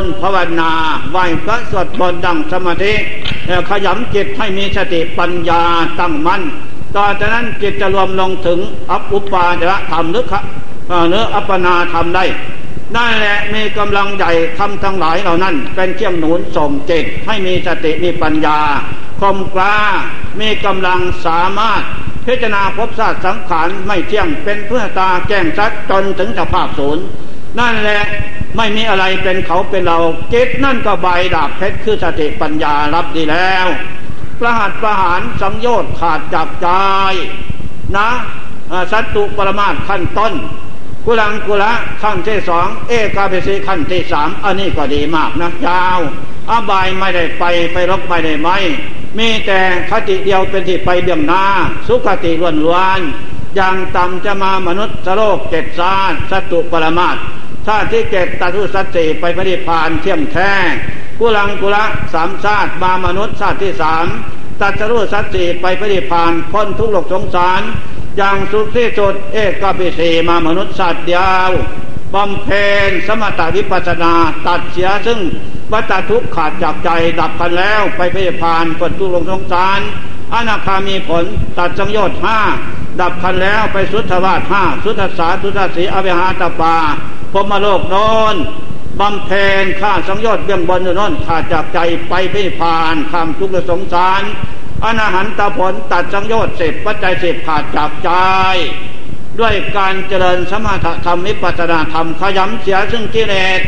[0.01, 0.71] นภาวนา
[1.11, 2.93] ไหวพระสวดบนดังสมาธิ
[3.69, 5.61] ขยำจิตให้มีสติปัญญา
[5.99, 6.41] ตั้งมั่น
[6.95, 8.59] ต่อจากนั้นจิตจะรวมลงถึง
[8.91, 10.25] อัปอุปาจะธรรมหรือ
[11.09, 12.25] เนื้ออัปนาธรรมได้
[12.95, 18.59] นั่นแหละมีกำลังใหญ่ทำทั้งหลายเหล่านั้น เป็นเครื่องหนุนส่งจิตให้มีสติมีปัญญา
[19.21, 19.77] คมกล้า
[20.39, 21.81] มีกำลังสามารถ
[22.27, 27.03] พิจารณาพบศาสตร์สังขารไม่เที่ยงเป็นเพื่อตาแก้งชัดจนถึงจะภาพศูนย์
[27.59, 28.01] นั่นแหละ
[28.57, 29.99] ไม่มีอะไรเป็นเขาเป็นเรา
[30.33, 33.67] จิตนั่นก็ใบดาบเพชรคือสติปัญญารับดีแล้ว
[34.39, 36.67] ประหัตประหารสังโยชน์ขาดจากใจ
[37.97, 38.09] นะ
[38.91, 40.33] สัตตุปรมาตขั้นต้น
[41.05, 45.99] กุลังกุละขั้นที่สองเอกาเปสีขั้นที่สามอันนี้ก็ดีมากนะยาว
[46.49, 47.43] อบายไม่ได้ไป
[47.73, 48.49] ไปรบไม่ได้ไหม
[49.17, 51.43] มีแต่คติเดียวเป็นที่ไปเบี่ยงหน้า
[51.87, 52.99] สุขติล้วนล้วน
[53.55, 55.93] อย่างต่ำจะมามนุษย์โลกเจ็ดซา
[56.31, 57.17] สัตตุปรมาต
[57.67, 60.53] ชาติที่เจ็ดตัตุสัตติไปปฏิพานเที่ยมแท้
[61.19, 64.05] กุลังกุละสามชาติมามนุษย์ชาติที่สาม
[64.61, 67.61] ตัดสรุสัตติไปปฏิพานพ้นทุกโลกสงสาร
[68.17, 71.51] อย่างสุขที่สุดเอกปิสีมามนุษย์ชาติยาว
[72.13, 74.13] บำเพ็ญสมถวิปัสนา
[74.47, 75.19] ตัดเสียซึ่ง
[75.71, 76.89] วัฏทุกข์ขาดจากใจ
[77.19, 79.79] ดับกันแล้วไปปฏิพานพ้นทุกโลกสงสาร
[80.33, 81.23] อนาคามีผล
[81.57, 82.39] ตัดสังโยชน์ห้า
[83.01, 86.75] ดับพันแล้วไปสุทธวาสห้าสุทธสาสุทธสีอวิหาตปา
[87.33, 88.35] พมโลกนอน
[88.99, 91.79] บำเพ็ญข้าสังยชน์เบื้องบนอยู่นั่นขาดจากใจ
[92.09, 94.21] ไปพิพานคำทุกข์สงสาร
[94.83, 98.09] อนาหันตผลตัดสังโยชน์เสร็จปัจจัยเสพขาดจากใจ
[99.39, 103.61] ด้วยการเจริญสมถธรรมวิปัสนาธรรมขยำเสียซึ่งกิเลส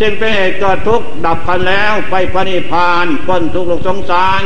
[0.00, 4.42] จึงเป็นเหตุเกิดทุกข์ดับพันแล้วไปปณิพานพ้นทุกข์สงสาร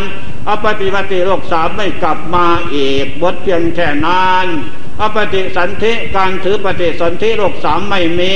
[0.49, 4.47] อปฏิปฏิโลกสามไม่กลับมาอีกบทเพียงแค่นาน
[5.01, 8.33] อปฏิสันธิการถือปฏิสันธิโลกสามไม่มี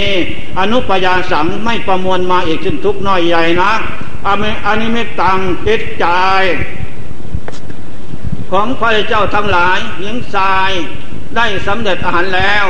[0.58, 3.72] อนุปยาสังไม่ประมวลมาอีกขึ้นทุกน้อยใหญ่นะ
[4.66, 6.06] อนิมิตตังจิตใจ
[8.52, 10.70] ของพระเจ้าทั้งหลายหญิงชาย
[11.36, 12.66] ได้สำเร็จอาหารแล้ว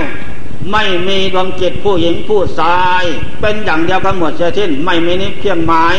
[0.72, 3.04] ไม่มีดวงจิตผู้หญิงผู้ชาย
[3.40, 5.96] เป็นอย่างเดียวกันหมดเสียทิ้นไม่มีนิเพียงหมาย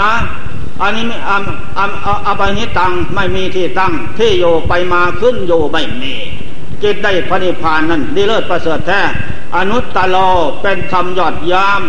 [0.00, 0.12] นะ
[0.82, 1.42] อันนี้อัม
[1.78, 1.90] อัม
[2.26, 6.14] อภินิตังไม่มีที่ตั้งที่อยู่ไปมาขึ้นอยู่ไม่มี
[6.82, 9.02] จิตได้พระนิพพานนั้นดีเลิศประเสริฐแท้
[9.56, 10.16] อนุตตโล
[10.62, 11.82] เป็นธรรมยอดยาม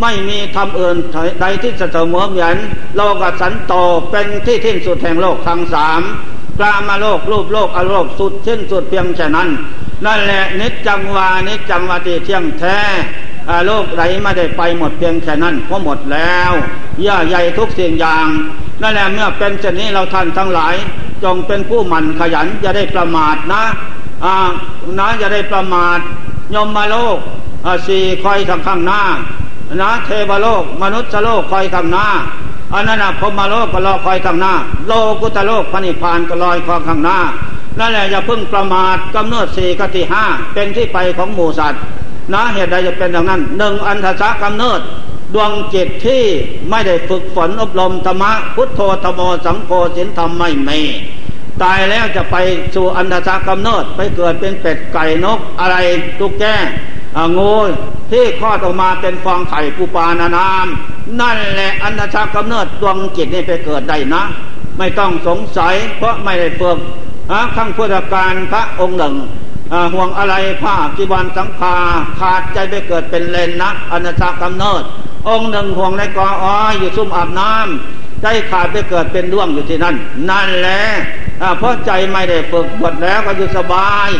[0.00, 0.96] ไม่มีธรรมอื่น
[1.40, 2.56] ใดที่จเสมอเหมือน
[2.96, 3.72] โลกสันโต
[4.10, 6.00] เป็นที่ทิ้นสุดแห่งโลกทั้งสาม
[6.58, 9.48] กลามาโลกรูปโลกอโลกสุดทิ้นสุดเพียงแค่นั้น
[10.06, 12.78] นั่นแหละนิจจังวานิจจังวาติเที่ยงแท้
[13.66, 16.52] โลกไหนไม่ได้ไปหมดเพียงแค่นั้นก็หมดแล้ว
[17.06, 18.28] ย่าใหญ่ทุกสิ่งอย่าง
[18.82, 20.74] นั่นแหละเมื่อเป็นเช่นนี้เราท่านทั้งหลาย
[21.24, 23.62] จงเป็นผู้หมั่นขยันอย่าได้ประมาทนะ
[24.98, 25.98] นะอย่าได้ประมาท
[26.54, 27.18] ยมมาโลก
[27.86, 29.02] สี่คอยทางข้างหน้า
[29.80, 32.06] นะเทวโลก มนุษย์โลกคอยข้างหน้า
[32.74, 34.52] อันนั้นนะพมโลกก็รอคอยข้างหน้า
[34.86, 37.18] โลกุตโลกพระนิพพานก็ลอยคอข้างหน้า
[37.78, 41.82] นั่นแหละอย่าพึ่งประมาทกำเนิดสี่กติห้าเป็นที่ไปของหมูสัตว์
[42.32, 44.80] นะเหตุใดจะเป็นอย่างนั้นหนึ่งอันทะกำเนิด
[45.34, 46.22] ดวงจิตที่
[46.70, 50.80] ไม่ได้ฝึกฝนอบรมธรรมะพุทโธธโมสังโฆสินธรรมไม่มี
[51.62, 52.36] ตายแล้วจะไป
[52.74, 55.76] สู่อันทะกำเนิดไปเกิดเป็นเป็ดไก่นกอะไร
[56.18, 56.56] ตุกแก้
[57.38, 57.54] งู
[58.10, 60.66] ที่คลอดออกมาเป็นฟองไข่ปูปานานาม
[61.20, 64.22] นั่นแหละอันทะกำเนิดดวงจิตนี่ไปเกิดได้นะ
[64.78, 66.78] ไม่ต้องสงสัยเพราะไม่ได้ฝึก
[67.56, 69.14] ข้างพุทธการพระองค์หนึ่ง
[69.94, 71.76] ห่วงอะไรผ้าจีวันสังฆา
[72.18, 74.82] ขาดใจไปเกิดเป็นเลนนะอนัตกำเนิด
[75.28, 79.96] องค์หนึ่งห่วงในกออ้อยอยู่ซุ่มอาบน้ำใจขาดไปเกิดเป็นด้วงอยู่ที่นั่น
[80.30, 80.80] นั่นแหละ
[81.58, 84.10] เพราะใจไม่ได้ฝึกบทแล้วก็อยู่สบาย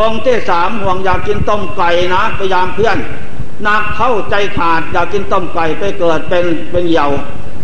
[0.00, 2.98] องค์ที่สามห่วงอยากกินต้มไก่นะพยายามเพื่อน
[3.66, 7.06] นักเข้าใจขาดอยากกินต้มไก่ไปเกิดเป็นเป็นเหยา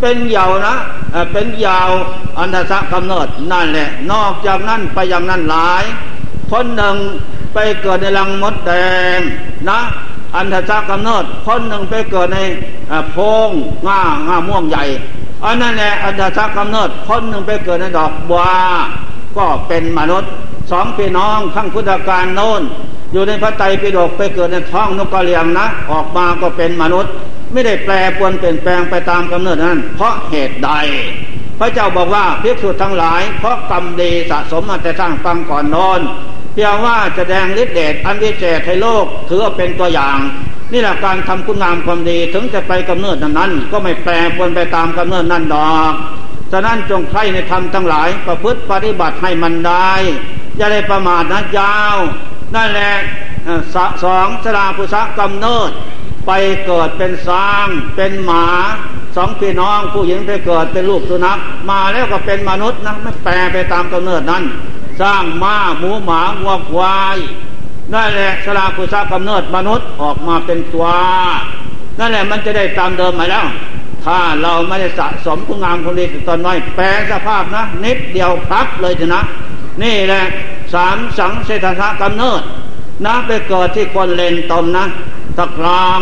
[0.00, 0.74] เป็นเหยานะ
[1.32, 1.90] เป็นยาว
[2.38, 5.84] อันทศกำเนิดนั่นแหละ นอกจากนั้นไปอย่างนั้นหลาย
[6.50, 6.96] คนหนึ่ง
[7.55, 8.72] ไปเกิดในรังมดแด
[9.16, 9.18] ง
[9.68, 9.80] นะ
[10.36, 12.38] อันทจักกำเนิด คนหนึ่งไปเกิดใน
[13.11, 13.16] โพ
[13.48, 13.50] ง
[13.86, 14.84] ง่าง่าม่วงใหญ่
[15.45, 18.43] อันนั้นแหละอันทจักำเนิดคนหนึ่งไปเกิดในดอกบัว
[19.36, 20.30] ก็เป็นมนุษย์
[20.70, 22.62] สองพี่น้องข้างพุทธการโน้น
[23.12, 27.12] อยู่ในพระไตรปิฎกไปเกิดในท้องนกกระเลียงนะ ออกมาก็เป็นมนุษย์
[27.53, 30.70] ไม่ได้แปลปวนเปลี่ยนแปลงไปตามกำเนิดนั้น เพราะเหตุใด
[31.59, 36.01] พระเจ้าบอกว่าเพิกษุดทั้งหลาย เพราะกรรมดีสะสมมาแต่สร้างฟังก่อนนอน
[36.53, 40.18] เพียงว่าจะแสดงฤทธิเดชอันวิเศษให้โลกถือเป็นตัวอย่าง
[40.73, 45.93] นี่แหละการทำคุณงามความดีถึงจะไปกำเนิดนั้น ก็ไม่แปรปรวนไปตามกำเนิดนั้นดอก
[46.53, 49.93] ฉะนั้นจงใคร่ในธรรมทั้งหลาย ประพฤติปฏิบัติให้มันได้
[50.57, 51.97] อย่าได้ประมาทนะยาว
[52.55, 52.95] นั่นแหละ
[54.05, 55.70] สองสราภุษกำเนิด
[56.27, 56.31] ไป
[56.66, 57.66] เกิดเป็นสร้าง
[57.97, 58.47] เป็นหมา
[59.16, 61.39] สองพี่น้องผู้หญิงไปเกิดเป็นลูกสุนัข
[61.70, 64.45] มาแล้วก็เป็นมนุษย์นะไม่แปรไปตามกำเนิดนั้น
[65.03, 67.16] สร้างม้าหมูหมาวัวควาย
[67.95, 70.88] นั่นแหละสลาภุษากำเนิดมนุษย์ออกมาเป็นตัว
[71.99, 73.47] นั่นแหละมันจะได้ตามเดิมมาแล้ว
[74.05, 79.22] ถ้าเราไม่ได้สะสมคุณงามความดีตอนน้อยแปลสภาพนะ นิดเดียวพับเลยนะ
[79.82, 80.24] นี่แหละ
[80.74, 82.43] สามสังเสถะกำเนิด
[83.07, 84.84] นะไปเกิดที่คนเลนตมนะ
[85.38, 86.01] ตะกราง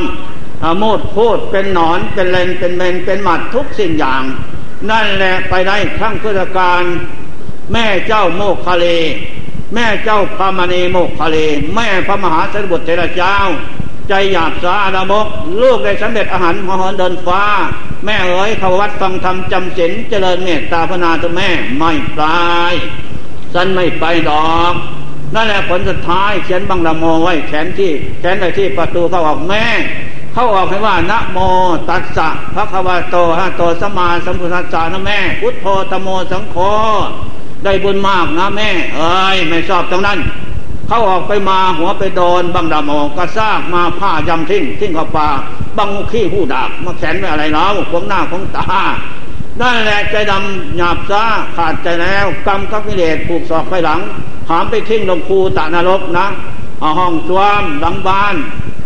[0.83, 4.23] มูดพูดเป็นหนอนเป็นเลนเป็นเมนเป็นหมัดทุกสิ่งอย่าง
[4.91, 6.83] นั่นแหละไปได้ทั้งพุทธการ
[7.73, 8.87] แม่เจ้าโมกคเล
[9.75, 11.37] แม่เจ้าพามณีโมกคเล
[11.75, 13.37] แม่พระมหาสมบุตรเทระเจ้า
[14.09, 15.27] ใจหยาบสาดามก
[15.61, 17.43] ลูกได้สำเร็จอาหารมหรเดินฟ้า
[18.05, 21.49] แม่เอ๋ยเขาวัดฟังธรรมจำศีลเจริญเมตตาพนาตัวแม่
[21.79, 22.73] ไม่ตาย
[23.55, 24.75] สันไม่ไปดอก
[25.35, 29.65] นั่นแหละผลสุดท้ายเขียนบังละโมไว้แขนที่แขนในที่ประตูเข้าออกแม่
[30.35, 31.39] เข้าออกให้ว่านะโม
[31.89, 36.57] ตัสสะพระควาโตฮะโตสมาสัมพุทธัสสะนะแม่ พุทโธตโมสังโฆ
[37.65, 40.19] ได้บุญมากนะแม่ เอ้ยไม่ชอบตรงนั้น
[40.89, 45.29] เขาออกไปมาหัวไปโดนบังดามอกระซากมาผ้ายำทิ้งทิ้งเข้าป่า
[45.79, 48.67] บังขี้ผู้ดาบมาแขนไว้อะไรแล้วขวงหน้าขวงตา
[49.61, 51.23] นั่นแหละใจดำหยาบซ่า
[51.57, 54.01] ขาดใจแล้วกรรมกับกิเลสผูกศอกไปหลัง
[54.51, 56.27] หามไปทิ้งลงคูตะนรกนะ
[56.81, 58.35] เอาห้องจวมหลังบ้าน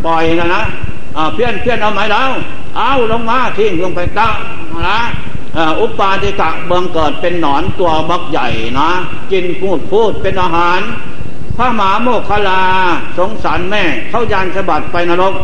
[0.04, 0.62] ปล่อยนะนะ
[1.34, 2.30] เพื่อนเพื่อนเอาไหมแล้ว
[2.76, 4.34] เอาลงมาทิ้งลงไปตั้ง
[4.88, 5.00] นะ
[5.80, 8.48] อุปาติกะเบืองเกิดเป็นหนอนตัวบักใหญ่
[8.78, 8.90] นะ
[9.32, 10.80] กินพูดพูดเป็นอาหาร
[11.56, 12.62] พระหมาโมคลา
[13.18, 15.34] สงสารแม่ เข้ายานสบัดไปนรก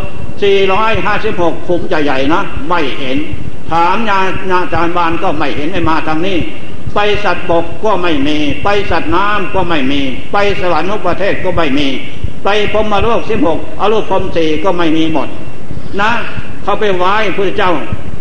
[0.78, 3.18] 456ขุมใหญ่ๆนะ ไม่เห็น
[3.70, 6.38] ถามญาญาจารย์บานก็ไม่เห็นไม่มาทางนี้
[6.94, 10.00] ไปสัตว์บกก็ไม่มี ไปสัตว์น้ำก็ไม่มี
[10.32, 11.88] ไปสวรรค์ประเทศก็ไม่มี
[12.44, 15.28] ไปพรมโลกสิบหกอรูปพรมสี่ก็ไม่มีหมด
[16.00, 16.10] นะ
[16.62, 17.72] เขาไปไหว้พระเจ้า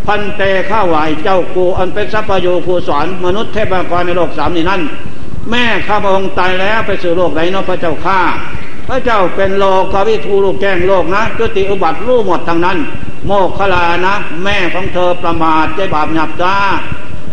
[0.08, 4.82] พันเตข้าไหวเจ้ากูอันเป็นสัพโยคูสอนมนุษย์เทพกรในโลกสามนี่นั่น
[5.50, 8.22] แม่ข้าพระองค์ตายแล้วไปสู่โลกไหนเนาะพระเจ้าข้า
[8.90, 12.78] พระเจ้าเป็นโลกวิทูลูกแก้งโลกนะจุติอุบัติรู้หมดทางนั้น
[13.26, 16.56] โมกขลานะ แม่ของเธอประมาทใจบาปหยับจ้า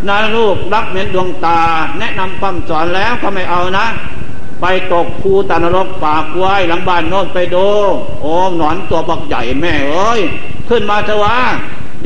[0.09, 1.61] นาลูกรักเหม็นดวงตา
[1.99, 3.87] แนะนำคำสอนแล้วก็ไม่เอานะ
[4.61, 7.67] ไปตกคูตานรกปากไว้หลังบ้านโน้นไปดู
[8.21, 10.21] โอ้หนอนตัวบักใหญ่แม่เอ้ย
[10.69, 11.37] ขึ้นมาเถอะวะ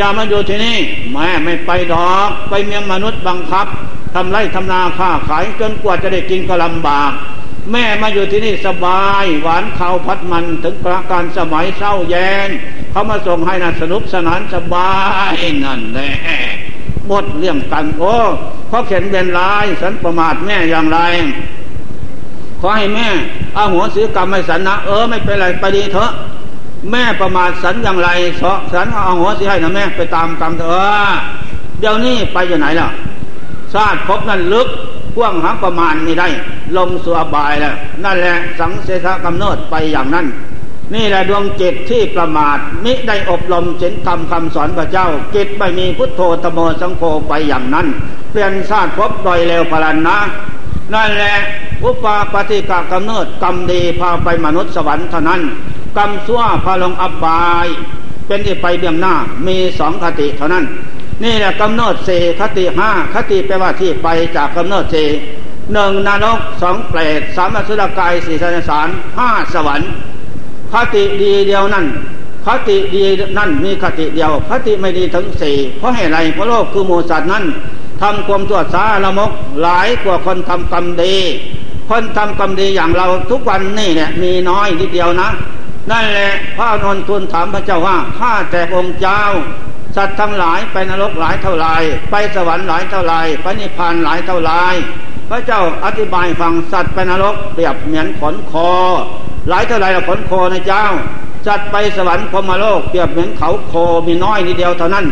[0.00, 0.78] อย่ามาอยู่ที่นี่
[1.12, 3.66] แม่ไม่ไปดอก ไปเมียงมนุษย์บังคับ
[4.14, 7.12] ทำไรทำนาค้าขายจนกว่าจะได้กินก็ลำบาก
[7.72, 12.14] แม่มาอยู่ที่นี่สบาย หวานข้าวพัดมันถึงประการสมัยเศร้าแย
[12.48, 12.50] น
[12.90, 14.92] เขามาส่งให้นะสนุกสนานสบา
[15.32, 15.34] ย
[15.64, 16.12] นั่นแหละ
[17.06, 18.14] หมดเรื่องกันโอ้
[18.68, 20.98] เพราะเขียนเป็นลายสันประมาทแม่อย่างไร
[22.60, 23.08] ขอให้แม่
[23.54, 26.10] เอาหัวซื้อกรรมไม่สันนะเออไม่เป็นไรไปดีเถอะ
[26.90, 28.08] แม่ประมาทสันอย่างไร
[28.40, 31.12] สาะสันเอาหัวสิให้นะแม่ไปตามกรรมเถอะ
[31.80, 32.88] เดี๋ยวนี้ไปอยู่ไหนล่ะ
[33.72, 34.68] ชาติพบนั้นลึก
[35.14, 36.28] พ่วงหาประมาณไม่ได้
[36.76, 37.74] ลงสู่อบายแล้ว
[38.04, 40.26] นั่นแหละสังเสสกำเนิดไปอย่างนั้น
[40.94, 47.86] นี่แหละดวงจิตที่ประมาทมิได้อบรมเจนคำคำสอนพระเจ้าจิตไม่มีพุทโธตโมสังโฆไปอย่างนั้น
[48.30, 50.18] เปลี่ยนชาติพบโดยเลวพลันนะ
[50.94, 51.36] นั่นแหละ
[51.84, 55.40] อุปาปฏิกากำเนิดกรรมดีพาไปมนุษย์สวรรค์เท่านั้น
[55.96, 57.66] กรรมชั่วพาลงอบาย
[58.26, 59.14] เป็นที่ไปเบื้องหน้า
[59.46, 60.64] มีสองคติเท่านั้น
[61.24, 62.10] นี่แหละกำเนิดเส
[62.40, 64.96] คติห้าคติแปลว่าที่ไปจากกำเนิดเส
[65.72, 68.88] หนึ่งนรกสองเปรตสามอสุรกายสี่สันสาร
[69.18, 69.90] ห้าสวรรค์
[70.72, 71.86] คติดีเดียวนั่น
[72.46, 73.04] คติดี
[73.38, 77.44] นั่นมีคติเดียวคติไม่ดีถึงสี่เพราะเหตุไรเพราะโลกคือมูสัตว์นั้น
[78.00, 79.30] ทำความตัวสาละมก
[79.62, 81.16] หลายกว่าคนทำกรรมดี
[81.88, 85.28] คนทำกรรมดีอย่างเราทุกวันนี่เนี่ยมีน้อยนิดเดียวนะ
[85.90, 89.22] นั่นแหละพระนนทุนถามพระเจ้าว่าข้าแต่องค์เจ้า
[89.96, 91.68] สัตว์ทั้งหลายไปนรกหลายเท่าไร
[92.10, 94.52] ไปสวรรค์หลายเท่าไรไปนิพพานหลายเท่าไร
[95.30, 98.70] พระเจ้าอธิบายฟังสัตว์ไปนรกเปรียบเหมือนขนคอ
[99.48, 100.84] หลายเท่าไรละขนคอในเจ้า
[101.46, 103.72] สัตว์ไปสวรรค์พมโลกเปรียบเหมือนเขาโค
[104.06, 105.06] มีน้อยนิดเดียวเท่านั้น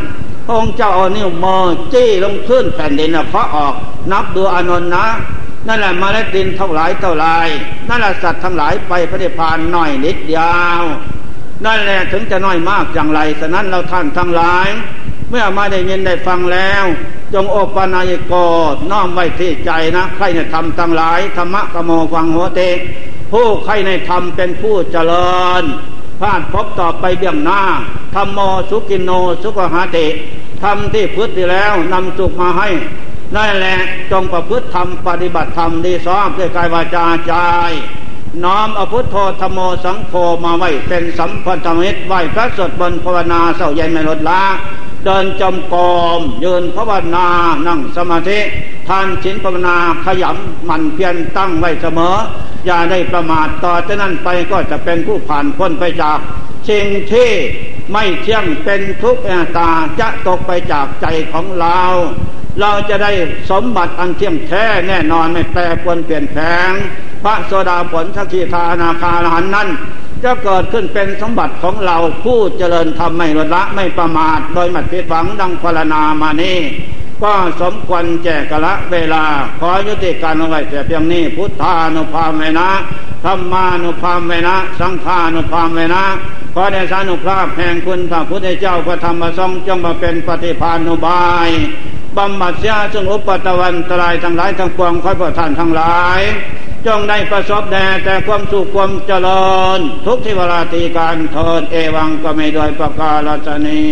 [0.46, 1.62] พระองค์เจ้าเอานิ้วมือ
[1.92, 3.74] จี้ลงพื้นแผ่นดินเพราะออก
[4.12, 5.06] นับดูอนนท์นะ
[5.66, 7.26] นั่นแหละมาเลดินเท่าไรเท่าไร
[7.88, 10.42] นั่นแหละสัตว์ทั้งหลายไปพระนิพพานน้อยนิดเดีย
[10.80, 10.82] ว
[11.64, 14.68] นั่นแหละถึงจะน้อยมากอย่างไรฉะนั้นเราท่านทั้งหลาย
[15.30, 16.84] เมื่อมาได้ยินได้ฟังแล้ว
[17.34, 18.34] จงโอปนายโก
[18.90, 22.60] น้อมไว้ที่ใจนะใครในธรรมทั้งหลายธรรมะกโมฟังหัวเต
[23.32, 25.62] ผู้ใครในธรรมเป็นผู้เจริญ
[26.20, 27.62] พาดพบต่อไปเบื้องหน้า
[28.14, 28.38] ธรรมโม
[28.70, 29.10] สุกินโน
[29.42, 29.98] สุขหาเต
[30.62, 32.68] ทำที่พืชแล้วนำสุขมาให้
[33.36, 33.78] นั่นแหละ
[34.10, 37.32] จงประพฤติธรรมปฏิบัติธรรมดีซ้อมด้วยกายวาจาใจ
[38.44, 40.12] น้อมอพุทโธธรรมโมสังโฆ
[40.44, 44.42] มาไว้เป็นสัมพันธมิตรไหวพระสดบนภาวนาเศร้าเย็นไม่ลดละ
[45.04, 45.82] เดินจมกร
[46.18, 47.26] มยืนภาวนา
[47.66, 48.40] นั่งสมาธิ
[48.88, 52.16] ทานชินภาวนาขยำหมั่นเพียรตั้งไว้เสมอ
[52.66, 56.18] อย่าได้ประมาทต่อจากนั้นไปก็จะเป็นผู้ผ่านพ้นไปจาก
[56.70, 57.30] สิ่งที่
[57.92, 59.22] ไม่เที่ยงเป็นทุกข์
[59.56, 59.70] ตา
[60.00, 61.80] จะตกไปจากใจของเรา
[62.60, 63.10] เราจะได้
[63.50, 66.70] สมบัติอันเที่ยงแท้แน่นอนไม่แปรปวนเปลี่ยนแปลง
[67.24, 69.68] พระโสดาผลสักขีทานาคาหันนั้น
[70.24, 76.58] จะเกิดขึ้นเป็นสมบัติของเราผู้เจริญธรรมไม่ลดละไม่ประมาท โดยมัดพิดหวังดังพรณนามานี้
[77.22, 77.32] ก็
[77.62, 79.24] สมควรแจกละเวลา
[79.60, 82.68] ขอยุติการเอาไว้แต่เพียงนี้ พุทธานุภาเมนะ
[83.24, 86.02] ธรรมานุภาเมนะ สังฆานุภาเมนะ
[86.54, 91.48] ขอได้สานุภาพแห่งคุณพระพุทธเจ้าพระธรรมทรงจงมาเป็นปฏิภาณุบาย
[92.18, 96.20] บำบัดเสียซึ่งอุปตะวันตรายทั้งหลายทั้งปวงขอประท่านทั้งหลาย
[96.86, 103.12] จงได้ประสบแด่แต่ความสุขความเจริญ ทุกที่เวลาตีการเทินเอวังก็ไม่โดยประกา
[103.46, 103.82] ศนี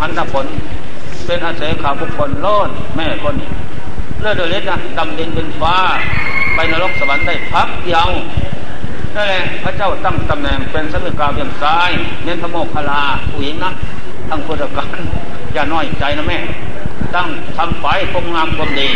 [0.00, 0.46] หารผล
[1.26, 3.34] เป็นอาศัยขาบุคคลโลดแม่คน
[4.20, 5.76] เลือดเดือดนะดำดินเป็นฟ้า
[6.54, 8.08] ไปนรกสวรรค์ได้พักเดียว
[9.14, 11.90] นั่นแหละพระเจ้าตั้งตำแหน่งเป็นสมิกาเบียงซ้าย
[12.24, 13.70] เน้นพระโมคคลาผู้หญิงนะ
[14.28, 14.98] ทั้งพุทธการ
[15.52, 16.38] อย่าน้อยใจนะแม่
[17.14, 18.88] ตั้งทำฝ่ายคมงามความดี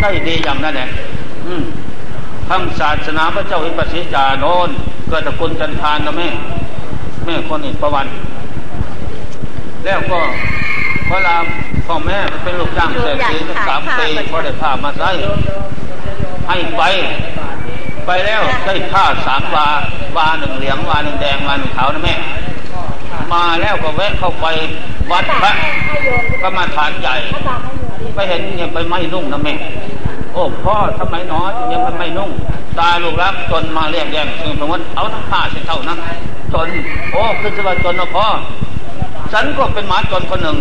[0.00, 0.88] ได้ดีอย่างนั้นแหละ
[1.46, 1.62] อืม
[2.48, 4.68] ทางศาสนาพระเจ้าอิปัสสิจาโนน
[5.08, 6.28] เกิดตระกุลจันทานนะแม่
[7.24, 8.06] แม่คนนี้ประวัน
[9.84, 10.20] แล้วก็
[11.08, 11.36] เวลา
[11.86, 15.10] พ่อแม่เป็นลูกจ้างเศรษฐีตั้งสามปีพอได้ผ้ามาใส่
[16.48, 16.82] ให้ไป
[18.06, 19.66] ไปแล้วได้ผ้าสามวา
[20.16, 22.14] วาหนึ่งเหลืองวาหนึ่งแดงวาหนึ่งขาวนะแม่
[23.32, 24.46] มาแล้วก็แวะเข้าไป
[25.10, 25.52] วัดพระ
[26.42, 27.16] ก็มาฐานใหญ่
[28.14, 29.54] ไปเห็นยังไปไม่นุ่งนะแม่
[30.32, 31.40] โอ้พ่อทำไมหนอ
[31.72, 32.30] ยังไปไม่นุ่ง
[32.78, 35.98] ตายลูกรักจนมาเรียกแย่งซึ่งสมมติเอาทั้งผ้าเส้นเท่านั้น
[36.52, 36.68] จน
[37.12, 38.26] โอ้คือสวัสดิ์จนนะพ่อ
[39.32, 40.58] ฉันก็เป็นหมาจนคนหนึ่ง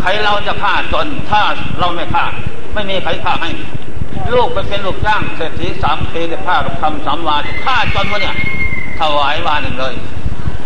[0.00, 1.42] ใครเราจะฆ่าจนถ้า
[1.78, 2.24] เราไม่ฆ่า
[2.74, 3.50] ไม่มีใครฆ่าให้
[4.32, 8.36] ลูกไปเป็นลูกจ้างเศรษฐีสามปีได้ผ้ากับคำสามวาฆ่าจนวะเนี่ย
[9.00, 9.94] ถวายวาหนึ่งเลย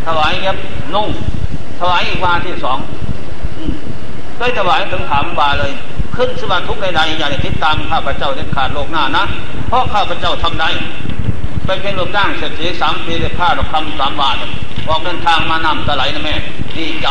[0.06, 0.56] ถวายเย็บ
[0.94, 1.08] นุ่ง
[1.80, 2.78] ถวายอีกวาที่สอง
[4.38, 5.72] ได้ถวายถึงถามวาเลย
[6.16, 9.24] ขึ้นสมาทุกใดๆอย่าได้ติดตามข้าพเจ้าเด็ดขาดโลกหน้านะ
[9.68, 10.68] เพราะข้าพเจ้าทำได้
[11.66, 14.36] ไปเป็นลูกจ้างเศรษฐีสามปีได้ผ้าดอกคำสามบาท
[14.88, 16.34] ออกเดินทางมานำตะไหลนะแม่
[16.76, 17.08] ดีใจ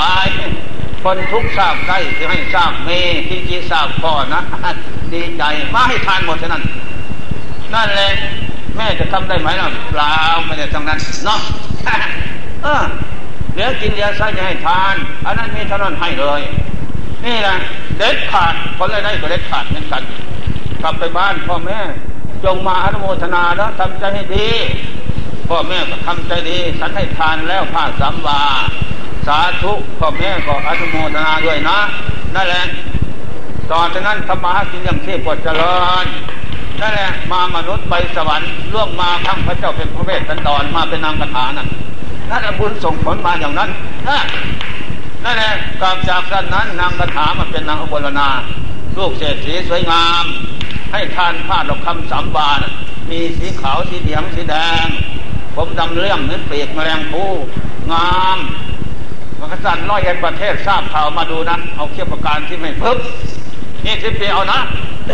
[1.04, 2.90] คนทุกทราบใกล้ที่ให้ทราบเม
[3.28, 4.42] ที่จีทราบพ่อนะ
[5.14, 5.44] ดีใจ
[5.74, 6.64] มาให้ทานหมดฉะนั้น
[7.74, 8.12] นั่นแหละ
[8.76, 10.16] แม่จะทำได้ไหมล่ะเปล่า
[10.46, 11.40] ไม่ได้ทำนั้นเนาะ
[12.64, 12.84] เออ
[13.54, 14.96] เหลือกินเหลือใช้จะให้ทาน
[15.26, 16.42] อันนั้นมีเท่านั้นให้เลย
[17.26, 17.56] นี่แหละ
[17.98, 20.04] เด็ดขาดคนเลยได้ก็เด็ดขาดเหมือนกัน
[20.82, 21.80] กลับไปบ้านพ่อแม่
[22.46, 24.50] จงมาอนุโมทนาแล้วทำใจให้ดี
[25.50, 28.42] พ่อแม่ก็ทำใจดีฉันให้ทานแล้วผ้าสามวา
[29.28, 31.80] สาธุพ่อแม่ก็อนุโมทนาด้วยนะ
[32.36, 32.66] นั่นแหละ
[33.72, 36.06] ต่อจากนั้นธรรมะกินอย่างเทพก็เจริญ
[36.82, 41.68] นั่นแหละมามนุษย์ไปสวรรค์ล่วงมาทั้งพระเจ้าเป็นพระเวสสันดรมาเป็นนางคาถานั่น
[42.30, 43.70] นั่นแหละบุญส่งผลมาอย่างนั้น
[45.24, 48.30] นั่นแหละกลับจากกันนั้นนางคาถามาเป็นนางอบลนา
[48.98, 50.24] ลูกเศรษฐีสวยงาม
[50.92, 52.60] ให้ทานผ้าดอกคำสามบาน
[53.12, 54.86] มีสีขาวสีเหลืองสีแดง
[55.56, 57.24] ผมดำเรื่องเหมือนเปียกแมลงภู
[57.92, 58.38] งาม
[59.40, 62.98] มันกษัตริย์ร้อยเอ็ดประเทศทราบข่าวมาดูนะเอาเขี้ยวประการที่ไม่พึบ
[63.86, 64.60] นี่สิบปีเอานะ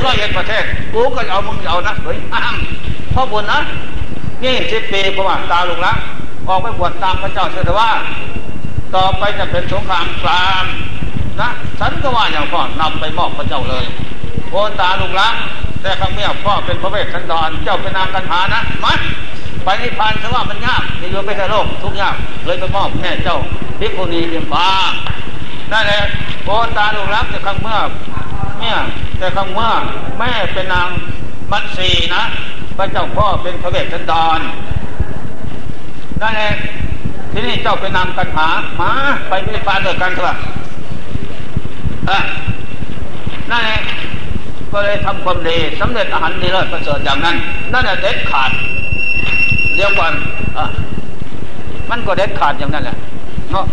[0.05, 0.63] ร้อยเอ็ดประเทศ
[0.93, 2.55] กูก็เอามึงเอานะเฮ้ยอ้าม
[3.13, 3.59] พ่อบุญนะ
[4.43, 5.93] นี่สิบปีประวัติตาลุงละ
[6.47, 7.89] ออกไปบวชตามพระเจ้าเสด็จว่า
[8.95, 10.63] ต่อไปจะเป็นสงครามกลาง
[11.41, 13.85] นะฉันก็ว่าอย่างพ่อนำไปมอบพระเจ้าเลย
[14.51, 15.29] โอนตาลุงละ
[15.81, 18.93] แต่ครั้งเมื่อพ่อเป็นพระเวสสันดรเจ้าเป็นนางกันหานะมา
[19.63, 23.37] ไปนิพพานเพราะว่ามันยากในโลกไม่ใช่โลกทุกยากเลยไปมอบแม่เจ้า
[23.79, 24.67] พิกุณีเดียมฟ้า
[25.71, 26.01] นั่นแหละ
[26.45, 27.79] โอตาลุงรักแต่ครั้งเมื่อ
[28.59, 28.77] เนี่ย
[29.17, 29.71] แต่ครั้งเมื่อ
[30.19, 30.89] แม่เป็นนาง
[31.51, 32.23] มัตสีนะ
[32.77, 34.39] พระเจ้าพ่อเป็นพระเวสสันดร
[36.21, 36.51] นั่นแหละ
[37.31, 38.47] ที่นี่เจ้าเป็นนางกันหา
[38.79, 38.91] มา
[39.27, 40.35] ไปนิพพานด้วยกันเถอะ
[42.09, 42.19] อะ
[43.51, 43.79] นั่นแหละ
[44.71, 47.35] ก็เลยทำความดีสำเร็จอาหารดีเลิศประเสริฐอย่างนั้น
[47.73, 48.51] นั่นแหละเด็ดขาด
[49.79, 50.09] เรียกว่า
[50.57, 50.65] อะ
[51.89, 52.97] มันก็เด็ดขาดอย่างนั้นแหละ
[53.51, 53.65] เนาะ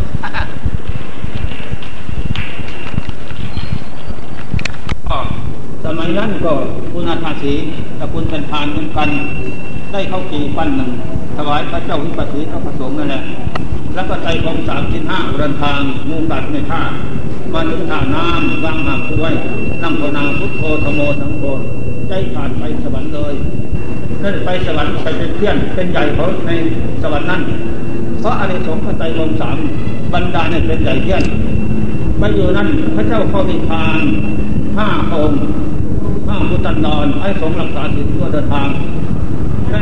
[5.84, 6.52] สมัยนั้นก็
[6.92, 7.54] คุณอาภาษี
[7.98, 9.08] ตระคุณเป็นทานเหมือนกัน
[9.92, 10.90] ได้เข้ากี่ปั้นหนึ่ง
[11.36, 13.22] ถวายพระเจ้าวิปัสสีพระประสงค์นั่นแหละ
[13.94, 16.82] แล้วก็ใจของสามสิบห้าเดินทางมูกัดในท่า
[17.52, 19.34] มาถึงท่าน้ำวางหากด้วย
[19.82, 21.44] นั่งภาวนาพุทโธธโมสังโฆ
[22.08, 23.34] ใจขาดไปสวรรค์เลย
[24.22, 26.50] นั่นไปสวรรค์ไปเป็นเพื่อน เป็นใหญ่เขาใน
[27.02, 27.42] สวรรค์นั่น
[28.20, 29.56] เพราะอะไรสงฆ์พระไตรวมสาม
[30.14, 31.22] บรรดาเนี่ยเป็นใหญ่เพื่อน
[32.18, 34.00] ไปอยู่นั่นพระเจ้าเข้านิพพาน
[34.76, 35.40] ห้าองค์
[36.26, 38.68] ห้าพุทธันดรไอ้สงฆ์รักษาสิตัวเดินทาง
[39.70, 39.80] นั่น